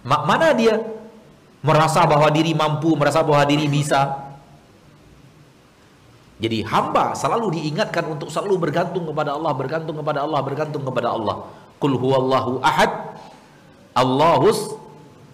[0.04, 0.76] Mana dia
[1.64, 4.25] merasa bahwa diri mampu, merasa bahwa diri bisa.
[6.36, 11.48] Jadi hamba selalu diingatkan untuk selalu bergantung kepada Allah, bergantung kepada Allah, bergantung kepada Allah.
[11.80, 13.16] Qul huwallahu ahad.
[13.96, 14.76] Allahus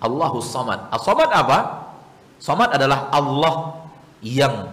[0.03, 0.91] Allahus samad.
[0.91, 1.59] As-samad apa?
[2.43, 3.87] Samad adalah Allah
[4.19, 4.70] yang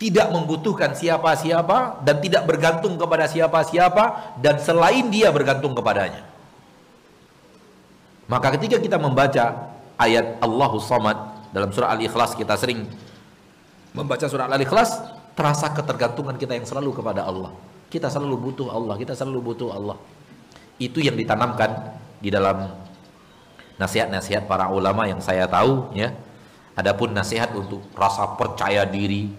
[0.00, 6.24] tidak membutuhkan siapa-siapa dan tidak bergantung kepada siapa-siapa dan selain dia bergantung kepadanya.
[8.28, 11.16] Maka ketika kita membaca ayat Allahus Samad
[11.52, 12.88] dalam surah Al-Ikhlas kita sering
[13.94, 14.98] membaca surah Al-Ikhlas
[15.38, 17.54] terasa ketergantungan kita yang selalu kepada Allah.
[17.88, 19.96] Kita selalu butuh Allah, kita selalu butuh Allah.
[20.82, 22.74] Itu yang ditanamkan di dalam
[23.78, 26.10] nasihat-nasihat para ulama yang saya tahu ya.
[26.74, 29.30] Adapun nasihat untuk rasa percaya diri,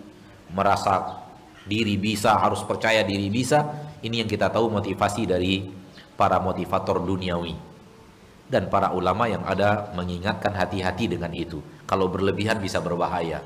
[0.55, 1.19] merasa
[1.67, 3.67] diri bisa, harus percaya diri bisa,
[3.99, 5.67] ini yang kita tahu motivasi dari
[6.15, 7.75] para motivator duniawi
[8.47, 11.59] dan para ulama yang ada mengingatkan hati-hati dengan itu.
[11.83, 13.43] Kalau berlebihan bisa berbahaya.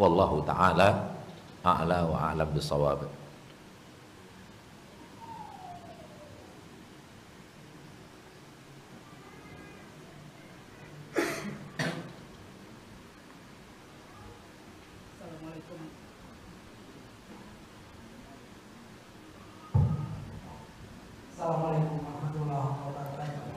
[0.00, 1.12] Wallahu taala
[1.60, 3.04] a'la wa a'lam bisawab.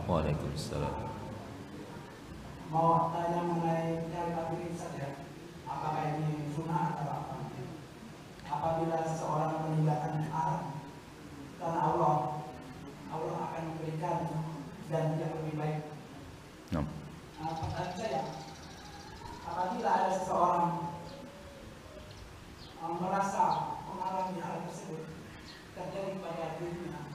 [0.04, 0.96] Waalaikumsalam.
[2.68, 4.93] Mau tanya mengenai ini saja.
[5.84, 7.36] Apakah ini sunnah atau apa?
[8.48, 10.80] Apabila seseorang meninggalkan Arab
[11.60, 12.16] karena Allah,
[13.12, 14.48] Allah akan memberikan
[14.88, 15.84] dan yang lebih baik.
[16.72, 16.88] Nah.
[17.44, 18.24] Nah, pertanyaan saya,
[19.44, 20.68] apabila ada seseorang
[22.80, 23.44] uh, merasa
[23.84, 25.04] mengalami hal tersebut
[25.76, 27.12] terjadi pada dirinya,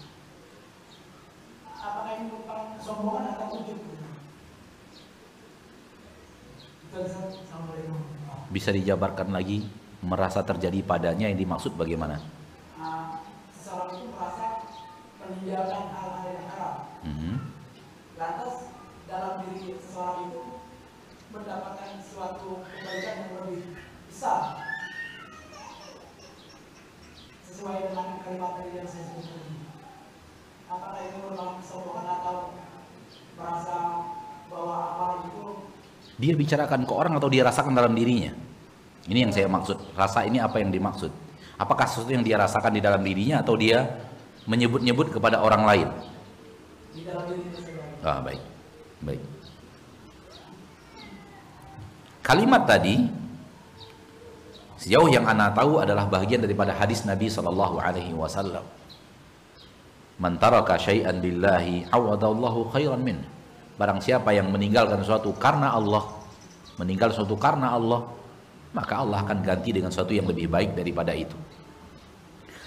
[1.72, 3.97] apakah ini merupakan kesombongan atau ujub?
[8.48, 9.68] Bisa dijabarkan lagi
[10.00, 12.16] merasa terjadi padanya yang dimaksud bagaimana?
[12.80, 13.20] Uh,
[13.52, 14.64] seseorang itu merasa
[15.20, 16.76] meninggalkan hal-hal yang haram.
[18.18, 18.72] Lantas
[19.04, 20.42] dalam diri seseorang itu
[21.28, 23.76] mendapatkan suatu kebaikan yang lebih
[24.08, 24.64] besar
[27.44, 29.60] sesuai dengan kalimat tadi yang saya sebutkan.
[30.68, 32.36] Apakah itu merupakan kesombongan atau
[33.36, 33.76] merasa
[34.48, 35.46] bahwa amalan itu
[36.18, 38.34] Dia bicarakan ke orang atau dia rasakan dalam dirinya?
[39.06, 39.78] Ini yang saya maksud.
[39.94, 41.14] Rasa ini apa yang dimaksud?
[41.58, 43.86] Apakah sesuatu yang dia rasakan di dalam dirinya atau dia
[44.44, 45.88] menyebut-nyebut kepada orang lain?
[46.98, 47.26] di dalam?
[48.02, 48.42] Ah, baik.
[49.06, 49.22] Baik.
[52.26, 53.08] Kalimat tadi
[54.76, 58.66] sejauh yang ana tahu adalah bagian daripada hadis Nabi sallallahu alaihi wasallam.
[60.18, 63.18] Man taraka syai'an lillahi awadallahu khairan min.
[63.78, 66.02] Barang siapa yang meninggalkan sesuatu karena Allah,
[66.82, 68.10] meninggal sesuatu karena Allah,
[68.74, 71.38] maka Allah akan ganti dengan sesuatu yang lebih baik daripada itu.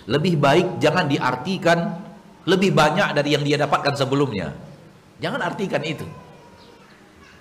[0.08, 2.00] Lebih baik jangan diartikan
[2.48, 4.56] lebih banyak dari yang dia dapatkan sebelumnya.
[5.22, 6.08] Jangan artikan itu.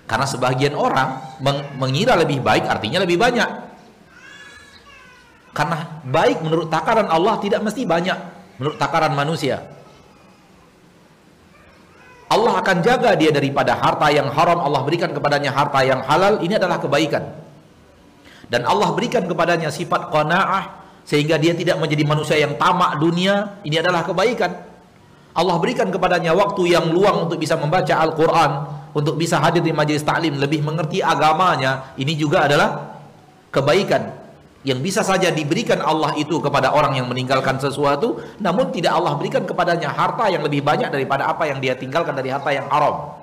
[0.05, 3.48] Karena sebagian orang meng- mengira lebih baik artinya lebih banyak.
[5.55, 8.18] Karena baik menurut takaran Allah tidak mesti banyak
[8.60, 9.62] menurut takaran manusia.
[12.31, 14.62] Allah akan jaga dia daripada harta yang haram.
[14.62, 16.39] Allah berikan kepadanya harta yang halal.
[16.39, 17.27] Ini adalah kebaikan.
[18.47, 23.59] Dan Allah berikan kepadanya sifat qanaah sehingga dia tidak menjadi manusia yang tamak dunia.
[23.66, 24.70] Ini adalah kebaikan.
[25.35, 28.51] Allah berikan kepadanya waktu yang luang untuk bisa membaca Al-Quran,
[28.94, 32.98] untuk bisa hadir di majelis taklim, lebih mengerti agamanya, ini juga adalah
[33.55, 34.19] kebaikan
[34.60, 39.48] yang bisa saja diberikan Allah itu kepada orang yang meninggalkan sesuatu, namun tidak Allah berikan
[39.48, 43.16] kepadanya harta yang lebih banyak daripada apa yang dia tinggalkan dari harta yang haram.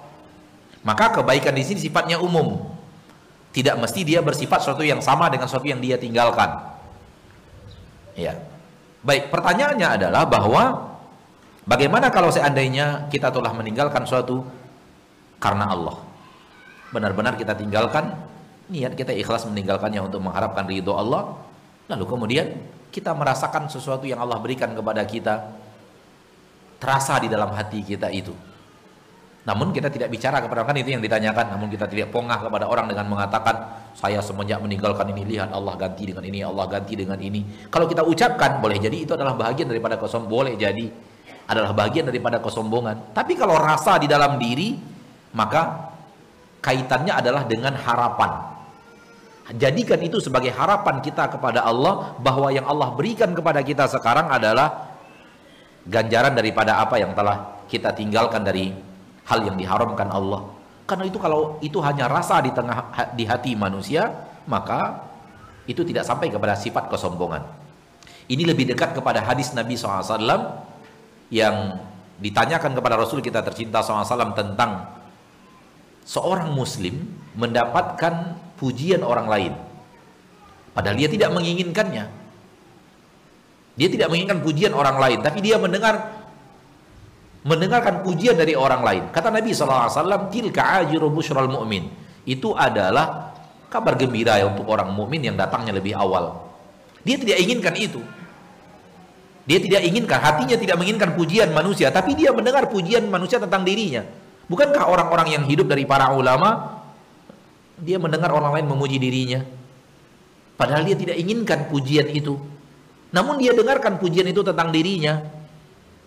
[0.81, 2.73] Maka kebaikan di sini sifatnya umum.
[3.53, 6.77] Tidak mesti dia bersifat sesuatu yang sama dengan sesuatu yang dia tinggalkan.
[8.18, 8.38] Ya.
[9.05, 10.88] Baik, pertanyaannya adalah bahwa
[11.68, 14.39] Bagaimana kalau seandainya kita telah meninggalkan suatu
[15.35, 15.99] karena Allah?
[16.95, 18.15] Benar-benar kita tinggalkan,
[18.68, 21.35] niat kita ikhlas meninggalkannya untuk mengharapkan ridho Allah,
[21.88, 22.48] lalu kemudian
[22.91, 25.56] kita merasakan sesuatu yang Allah berikan kepada kita
[26.77, 28.35] terasa di dalam hati kita itu.
[29.48, 31.56] Namun kita tidak bicara kepada orang kan itu yang ditanyakan.
[31.56, 33.56] Namun kita tidak pongah kepada orang dengan mengatakan
[33.95, 37.72] saya semenjak meninggalkan ini lihat Allah ganti dengan ini, Allah ganti dengan ini.
[37.72, 40.91] Kalau kita ucapkan boleh jadi itu adalah bagian daripada kosong boleh jadi
[41.48, 43.15] adalah bagian daripada kesombongan.
[43.15, 44.76] Tapi kalau rasa di dalam diri,
[45.31, 45.95] maka
[46.60, 48.57] kaitannya adalah dengan harapan.
[49.56, 54.91] Jadikan itu sebagai harapan kita kepada Allah bahwa yang Allah berikan kepada kita sekarang adalah
[55.88, 58.76] ganjaran daripada apa yang telah kita tinggalkan dari
[59.24, 60.52] hal yang diharamkan Allah.
[60.84, 64.11] Karena itu kalau itu hanya rasa di tengah di hati manusia,
[64.52, 65.03] maka
[65.64, 67.44] itu tidak sampai kepada sifat kesombongan.
[68.28, 70.60] Ini lebih dekat kepada hadis Nabi SAW
[71.32, 71.80] yang
[72.19, 74.91] ditanyakan kepada Rasul kita tercinta SAW tentang
[76.07, 77.03] seorang muslim
[77.36, 79.54] mendapatkan pujian orang lain.
[80.74, 82.06] Padahal dia tidak menginginkannya.
[83.78, 86.18] Dia tidak menginginkan pujian orang lain tapi dia mendengar
[87.48, 89.04] mendengarkan pujian dari orang lain.
[89.14, 91.88] Kata Nabi SAW tilka ajiru bushral mu'min.
[92.28, 93.32] Itu adalah
[93.72, 96.44] kabar gembira ya untuk orang mukmin yang datangnya lebih awal.
[97.08, 98.02] Dia tidak inginkan itu.
[99.48, 104.04] Dia tidak inginkan, hatinya tidak menginginkan pujian manusia, tapi dia mendengar pujian manusia tentang dirinya.
[104.52, 106.77] Bukankah orang-orang yang hidup dari para ulama,
[107.82, 109.41] dia mendengar orang lain memuji dirinya?
[110.58, 112.38] Padahal dia tidak inginkan pujian itu.
[113.14, 115.22] Namun dia dengarkan pujian itu tentang dirinya.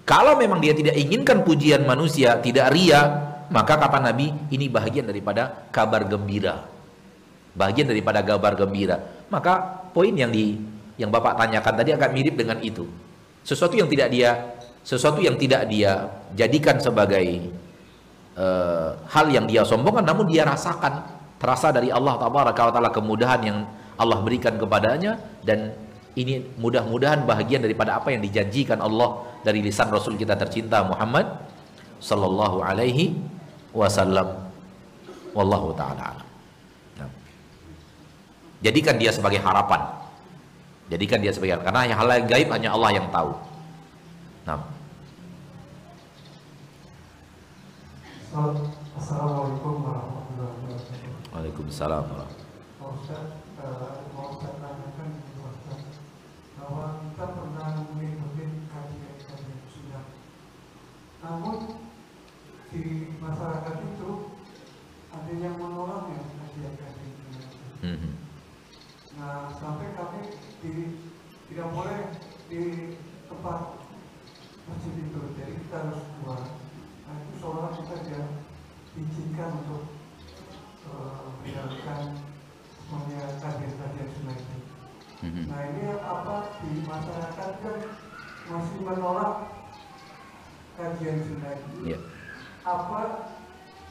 [0.02, 5.70] Kalau memang dia tidak inginkan pujian manusia, tidak ria, maka kata Nabi ini bagian daripada
[5.70, 6.66] kabar gembira.
[7.54, 8.98] Bagian daripada kabar gembira.
[9.30, 10.58] Maka poin yang di
[10.98, 12.84] yang Bapak tanyakan tadi agak mirip dengan itu.
[13.46, 14.36] Sesuatu yang tidak dia
[14.80, 17.52] sesuatu yang tidak dia jadikan sebagai
[18.36, 23.58] uh, hal yang dia sombongkan namun dia rasakan terasa dari Allah taala kemudahan yang
[23.96, 25.72] Allah berikan kepadanya dan
[26.12, 31.24] ini mudah-mudahan bahagian daripada apa yang dijanjikan Allah dari lisan Rasul kita tercinta Muhammad
[32.02, 33.16] sallallahu alaihi
[33.72, 34.52] wasallam.
[35.30, 36.18] Wallahu taala
[36.98, 37.10] nah.
[38.60, 39.96] jadikan dia sebagai harapan.
[40.90, 43.30] Jadikan dia sebagai karena hal yang gaib hanya Allah yang tahu.
[44.42, 44.58] Nah.
[48.98, 50.19] Assalamualaikum warahmatullahi wabarakatuh.
[51.40, 52.04] Waalaikumsalam.
[61.20, 61.56] Namun
[62.68, 62.84] di
[63.24, 64.10] masyarakat itu
[65.16, 67.48] ada yang menolak ya kajian-kajian sunnah.
[67.88, 68.14] Mm -hmm.
[69.16, 70.20] Nah sampai kami
[70.60, 70.72] di,
[71.48, 72.00] tidak boleh
[72.52, 72.62] di
[73.32, 73.60] tempat
[74.68, 76.44] masjid itu, jadi kita harus keluar.
[77.08, 78.22] Nah itu seolah kita dia
[78.92, 79.99] diizinkan untuk
[81.40, 82.02] menjalankan
[82.76, 84.56] semuanya kajian-kajian sunnah itu.
[85.20, 85.44] Mm-hmm.
[85.48, 87.78] Nah ini apa di masyarakat kan
[88.50, 89.34] masih menolak
[90.76, 91.96] kajian sunnah itu.
[91.96, 92.02] Yeah.
[92.64, 93.00] Apa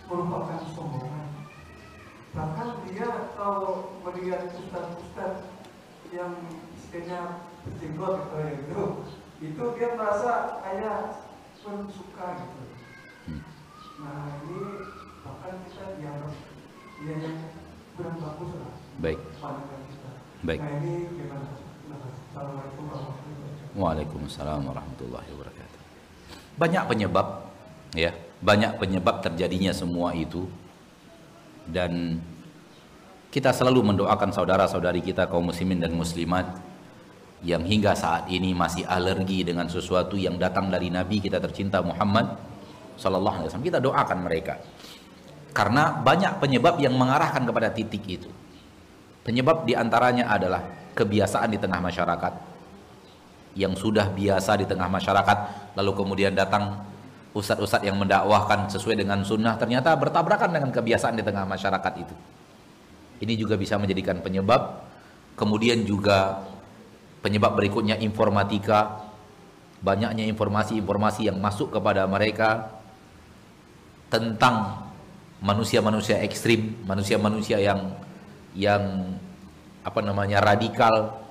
[0.09, 1.29] merupakan sombongan.
[2.33, 5.49] Bahkan dia kalau melihat ustaz-ustaz
[6.13, 6.33] yang
[6.77, 8.81] istilahnya berjenggot gitu itu,
[9.53, 11.25] itu dia merasa kayak
[11.61, 12.63] pun suka gitu.
[13.29, 13.41] Hmm.
[14.01, 14.61] Nah ini
[15.21, 16.48] bahkan kita dianggap dia
[17.03, 17.21] yang
[17.95, 18.71] kurang bagus lah.
[18.99, 19.19] Baik.
[20.43, 20.61] Baik.
[23.75, 25.81] Waalaikumsalam warahmatullahi wabarakatuh.
[26.59, 27.27] Banyak penyebab
[27.95, 28.11] ya,
[28.43, 30.47] banyak penyebab terjadinya semua itu
[31.69, 32.19] dan
[33.29, 36.59] kita selalu mendoakan saudara-saudari kita kaum muslimin dan muslimat
[37.39, 42.35] yang hingga saat ini masih alergi dengan sesuatu yang datang dari Nabi kita tercinta Muhammad
[42.99, 43.69] sallallahu alaihi wasallam.
[43.71, 44.59] Kita doakan mereka.
[45.51, 48.29] Karena banyak penyebab yang mengarahkan kepada titik itu.
[49.25, 50.61] Penyebab di antaranya adalah
[50.93, 52.33] kebiasaan di tengah masyarakat
[53.57, 55.37] yang sudah biasa di tengah masyarakat
[55.73, 56.85] lalu kemudian datang
[57.33, 62.15] ustadz-ustadz yang mendakwahkan sesuai dengan sunnah ternyata bertabrakan dengan kebiasaan di tengah masyarakat itu.
[63.19, 64.87] Ini juga bisa menjadikan penyebab.
[65.35, 66.43] Kemudian juga
[67.19, 69.07] penyebab berikutnya informatika,
[69.83, 72.79] banyaknya informasi-informasi yang masuk kepada mereka
[74.11, 74.88] tentang
[75.39, 77.95] manusia-manusia ekstrim, manusia-manusia yang
[78.55, 79.15] yang
[79.83, 81.23] apa namanya radikal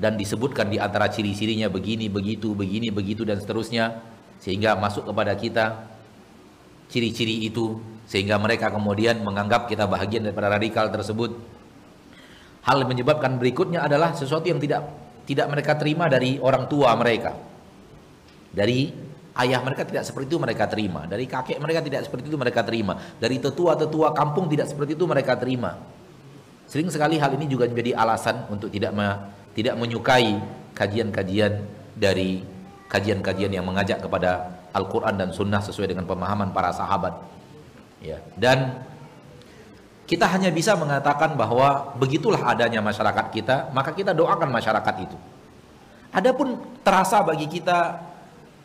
[0.00, 4.02] dan disebutkan di antara ciri-cirinya begini, begitu, begini, begitu dan seterusnya
[4.40, 5.86] sehingga masuk kepada kita
[6.90, 7.78] ciri-ciri itu
[8.10, 11.36] sehingga mereka kemudian menganggap kita bahagian daripada radikal tersebut.
[12.66, 14.88] Hal yang menyebabkan berikutnya adalah sesuatu yang tidak
[15.24, 17.38] tidak mereka terima dari orang tua mereka.
[18.50, 18.90] Dari
[19.38, 22.98] ayah mereka tidak seperti itu mereka terima, dari kakek mereka tidak seperti itu mereka terima,
[23.22, 25.78] dari tetua-tetua kampung tidak seperti itu mereka terima.
[26.70, 29.06] Sering sekali hal ini juga menjadi alasan untuk tidak me,
[29.54, 30.38] tidak menyukai
[30.74, 31.66] kajian-kajian
[31.98, 32.46] dari
[32.90, 37.14] kajian-kajian yang mengajak kepada Al-Quran dan Sunnah sesuai dengan pemahaman para sahabat.
[38.02, 38.86] Ya, dan
[40.10, 45.14] kita hanya bisa mengatakan bahwa begitulah adanya masyarakat kita, maka kita doakan masyarakat itu.
[46.10, 48.09] Adapun terasa bagi kita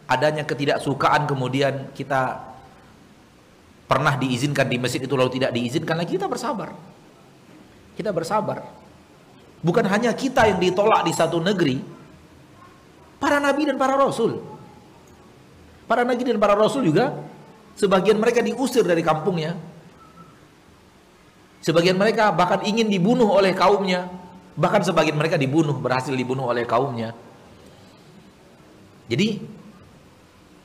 [0.06, 2.42] adanya ketidaksukaan kemudian kita
[3.86, 6.74] pernah diizinkan di masjid itu lalu tidak diizinkan lagi kita bersabar.
[7.96, 8.66] Kita bersabar.
[9.66, 11.82] Bukan hanya kita yang ditolak di satu negeri,
[13.18, 14.42] para nabi dan para rasul.
[15.86, 17.14] Para nabi dan para rasul juga
[17.78, 19.58] sebagian mereka diusir dari kampungnya.
[21.66, 24.06] Sebagian mereka bahkan ingin dibunuh oleh kaumnya.
[24.54, 27.18] Bahkan sebagian mereka dibunuh, berhasil dibunuh oleh kaumnya.
[29.10, 29.42] Jadi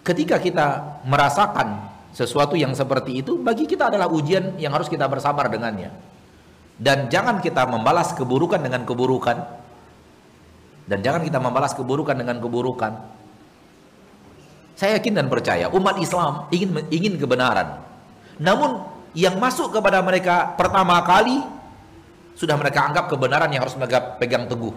[0.04, 5.46] ketika kita merasakan sesuatu yang seperti itu, bagi kita adalah ujian yang harus kita bersabar
[5.46, 5.94] dengannya.
[6.80, 9.36] Dan jangan kita membalas keburukan dengan keburukan.
[10.88, 12.92] Dan jangan kita membalas keburukan dengan keburukan.
[14.74, 17.84] Saya yakin dan percaya umat Islam ingin ingin kebenaran.
[18.40, 18.80] Namun
[19.12, 21.44] yang masuk kepada mereka pertama kali
[22.32, 24.72] sudah mereka anggap kebenaran yang harus mereka pegang teguh.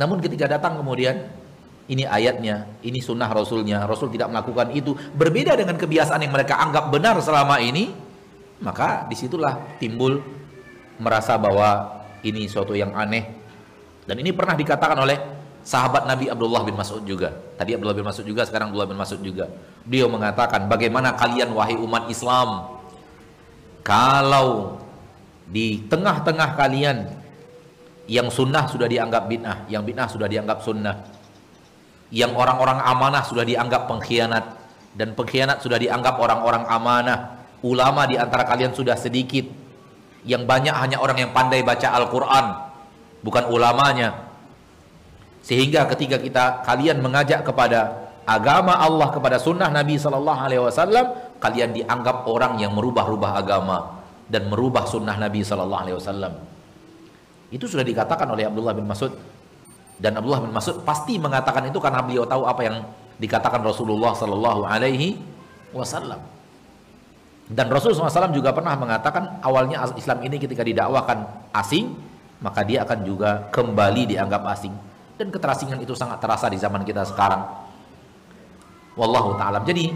[0.00, 1.28] Namun ketika datang kemudian
[1.84, 6.88] ini ayatnya, ini sunnah rasulnya, rasul tidak melakukan itu, berbeda dengan kebiasaan yang mereka anggap
[6.88, 7.92] benar selama ini,
[8.64, 10.24] maka di situlah timbul
[10.96, 13.44] merasa bahwa ini suatu yang aneh
[14.04, 15.18] dan ini pernah dikatakan oleh
[15.64, 17.32] sahabat Nabi Abdullah bin Mas'ud juga.
[17.56, 19.48] Tadi Abdullah bin Mas'ud juga, sekarang Abdullah bin Mas'ud juga.
[19.88, 22.80] Dia mengatakan, bagaimana kalian wahai umat Islam,
[23.80, 24.80] kalau
[25.48, 26.96] di tengah-tengah kalian
[28.04, 31.00] yang sunnah sudah dianggap bid'ah, yang bid'ah sudah dianggap sunnah,
[32.14, 34.44] yang orang-orang amanah sudah dianggap pengkhianat,
[34.94, 39.42] dan pengkhianat sudah dianggap orang-orang amanah, ulama di antara kalian sudah sedikit,
[40.22, 42.46] yang banyak hanya orang yang pandai baca Al-Quran,
[43.26, 44.30] bukan ulamanya,
[45.42, 51.06] sehingga ketika kita kalian mengajak kepada agama Allah kepada sunnah Nabi Sallallahu Alaihi Wasallam,
[51.42, 54.00] kalian dianggap orang yang merubah-rubah agama
[54.30, 56.32] dan merubah sunnah Nabi Sallallahu Alaihi Wasallam.
[57.50, 59.12] Itu sudah dikatakan oleh Abdullah bin Mas'ud
[59.98, 62.76] dan Abdullah bin Mas'ud pasti mengatakan itu karena beliau tahu apa yang
[63.18, 65.18] dikatakan Rasulullah Sallallahu Alaihi
[65.70, 66.20] Wasallam.
[67.44, 71.92] Dan Rasulullah SAW juga pernah mengatakan awalnya Islam ini ketika didakwakan asing,
[72.40, 74.72] maka dia akan juga kembali dianggap asing
[75.14, 77.46] dan keterasingan itu sangat terasa di zaman kita sekarang.
[78.98, 79.62] Wallahu taala.
[79.62, 79.90] Jadi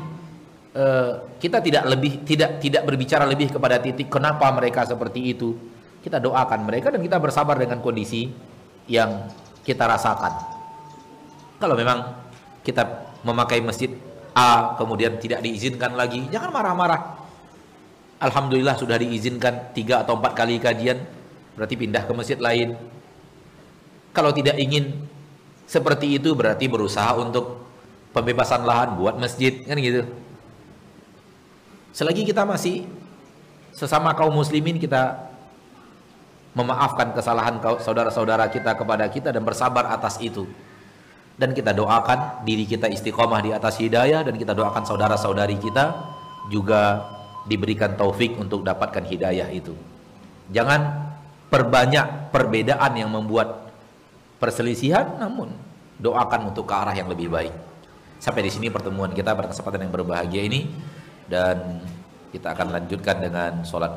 [0.74, 5.54] eh, kita tidak lebih tidak tidak berbicara lebih kepada titik kenapa mereka seperti itu.
[5.98, 8.30] Kita doakan mereka dan kita bersabar dengan kondisi
[8.86, 9.26] yang
[9.68, 10.32] kita rasakan.
[11.60, 12.16] Kalau memang
[12.64, 13.92] kita memakai masjid
[14.32, 17.20] A kemudian tidak diizinkan lagi, jangan marah-marah.
[18.22, 21.04] Alhamdulillah sudah diizinkan tiga atau empat kali kajian,
[21.52, 22.78] berarti pindah ke masjid lain.
[24.16, 25.04] Kalau tidak ingin
[25.68, 27.66] seperti itu berarti berusaha untuk
[28.16, 30.06] pembebasan lahan buat masjid kan gitu.
[31.92, 32.86] Selagi kita masih
[33.74, 35.28] sesama kaum muslimin kita
[36.58, 40.50] memaafkan kesalahan saudara-saudara kita kepada kita dan bersabar atas itu.
[41.38, 45.94] Dan kita doakan diri kita istiqomah di atas hidayah dan kita doakan saudara-saudari kita
[46.50, 47.06] juga
[47.46, 49.70] diberikan taufik untuk dapatkan hidayah itu.
[50.50, 51.06] Jangan
[51.46, 53.70] perbanyak perbedaan yang membuat
[54.42, 55.54] perselisihan namun
[56.02, 57.54] doakan untuk ke arah yang lebih baik.
[58.18, 60.66] Sampai di sini pertemuan kita pada kesempatan yang berbahagia ini
[61.30, 61.86] dan
[62.34, 63.94] kita akan lanjutkan dengan sholat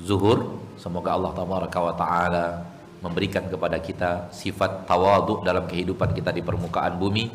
[0.00, 0.58] zuhur.
[0.82, 1.30] Semoga Allah
[1.94, 2.46] taala
[2.98, 7.30] memberikan kepada kita sifat tawaduk dalam kehidupan kita di permukaan bumi.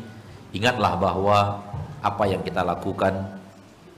[0.52, 1.64] Ingatlah bahwa
[2.04, 3.40] apa yang kita lakukan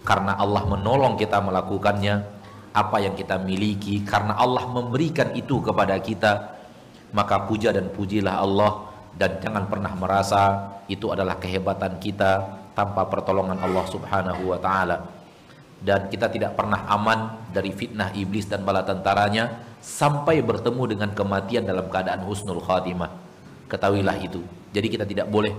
[0.06, 2.22] karena Allah menolong kita melakukannya,
[2.70, 6.54] apa yang kita miliki karena Allah memberikan itu kepada kita
[7.10, 8.86] maka puja dan pujilah Allah
[9.18, 10.42] dan jangan pernah merasa
[10.86, 12.46] itu adalah kehebatan kita
[12.78, 15.19] tanpa pertolongan Allah Subhanahu wa taala.
[15.80, 21.64] Dan kita tidak pernah aman dari fitnah iblis dan bala tentaranya sampai bertemu dengan kematian
[21.64, 23.08] dalam keadaan husnul khatimah.
[23.66, 24.44] Ketahuilah itu.
[24.70, 25.56] Jadi kita tidak boleh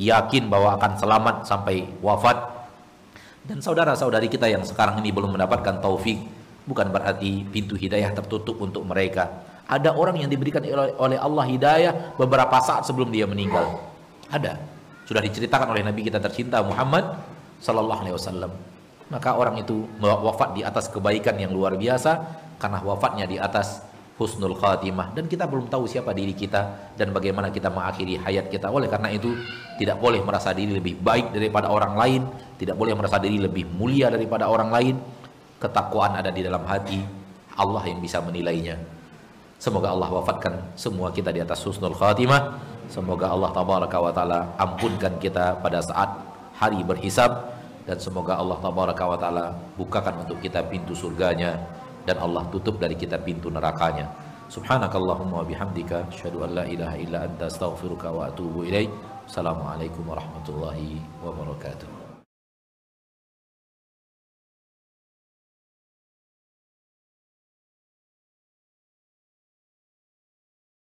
[0.00, 2.40] yakin bahwa akan selamat sampai wafat.
[3.44, 6.20] Dan saudara-saudari kita yang sekarang ini belum mendapatkan taufik
[6.64, 10.58] bukan berarti pintu hidayah tertutup untuk mereka ada orang yang diberikan
[10.98, 13.78] oleh Allah hidayah beberapa saat sebelum dia meninggal.
[14.26, 14.58] Ada.
[15.06, 17.06] Sudah diceritakan oleh Nabi kita tercinta Muhammad
[17.62, 18.50] sallallahu alaihi wasallam.
[19.10, 22.22] Maka orang itu wafat di atas kebaikan yang luar biasa
[22.62, 23.82] karena wafatnya di atas
[24.20, 28.70] husnul khatimah dan kita belum tahu siapa diri kita dan bagaimana kita mengakhiri hayat kita.
[28.70, 29.32] Oleh karena itu
[29.80, 32.22] tidak boleh merasa diri lebih baik daripada orang lain,
[32.60, 34.94] tidak boleh merasa diri lebih mulia daripada orang lain.
[35.60, 37.00] Ketakwaan ada di dalam hati,
[37.56, 38.76] Allah yang bisa menilainya.
[39.60, 42.60] Semoga Allah wafatkan semua kita di atas husnul khatimah.
[42.88, 46.08] Semoga Allah tabaraka wa taala ampunkan kita pada saat
[46.56, 47.59] hari berhisab
[47.90, 51.58] dan semoga Allah tabaraka wa taala bukakan untuk kita pintu surganya
[52.06, 54.06] dan Allah tutup dari kita pintu nerakanya.
[54.46, 58.94] Subhanakallahumma wa bihamdika asyhadu an la ilaha illa anta astaghfiruka wa atubu ilaik.
[59.26, 61.99] Assalamualaikum warahmatullahi wabarakatuh.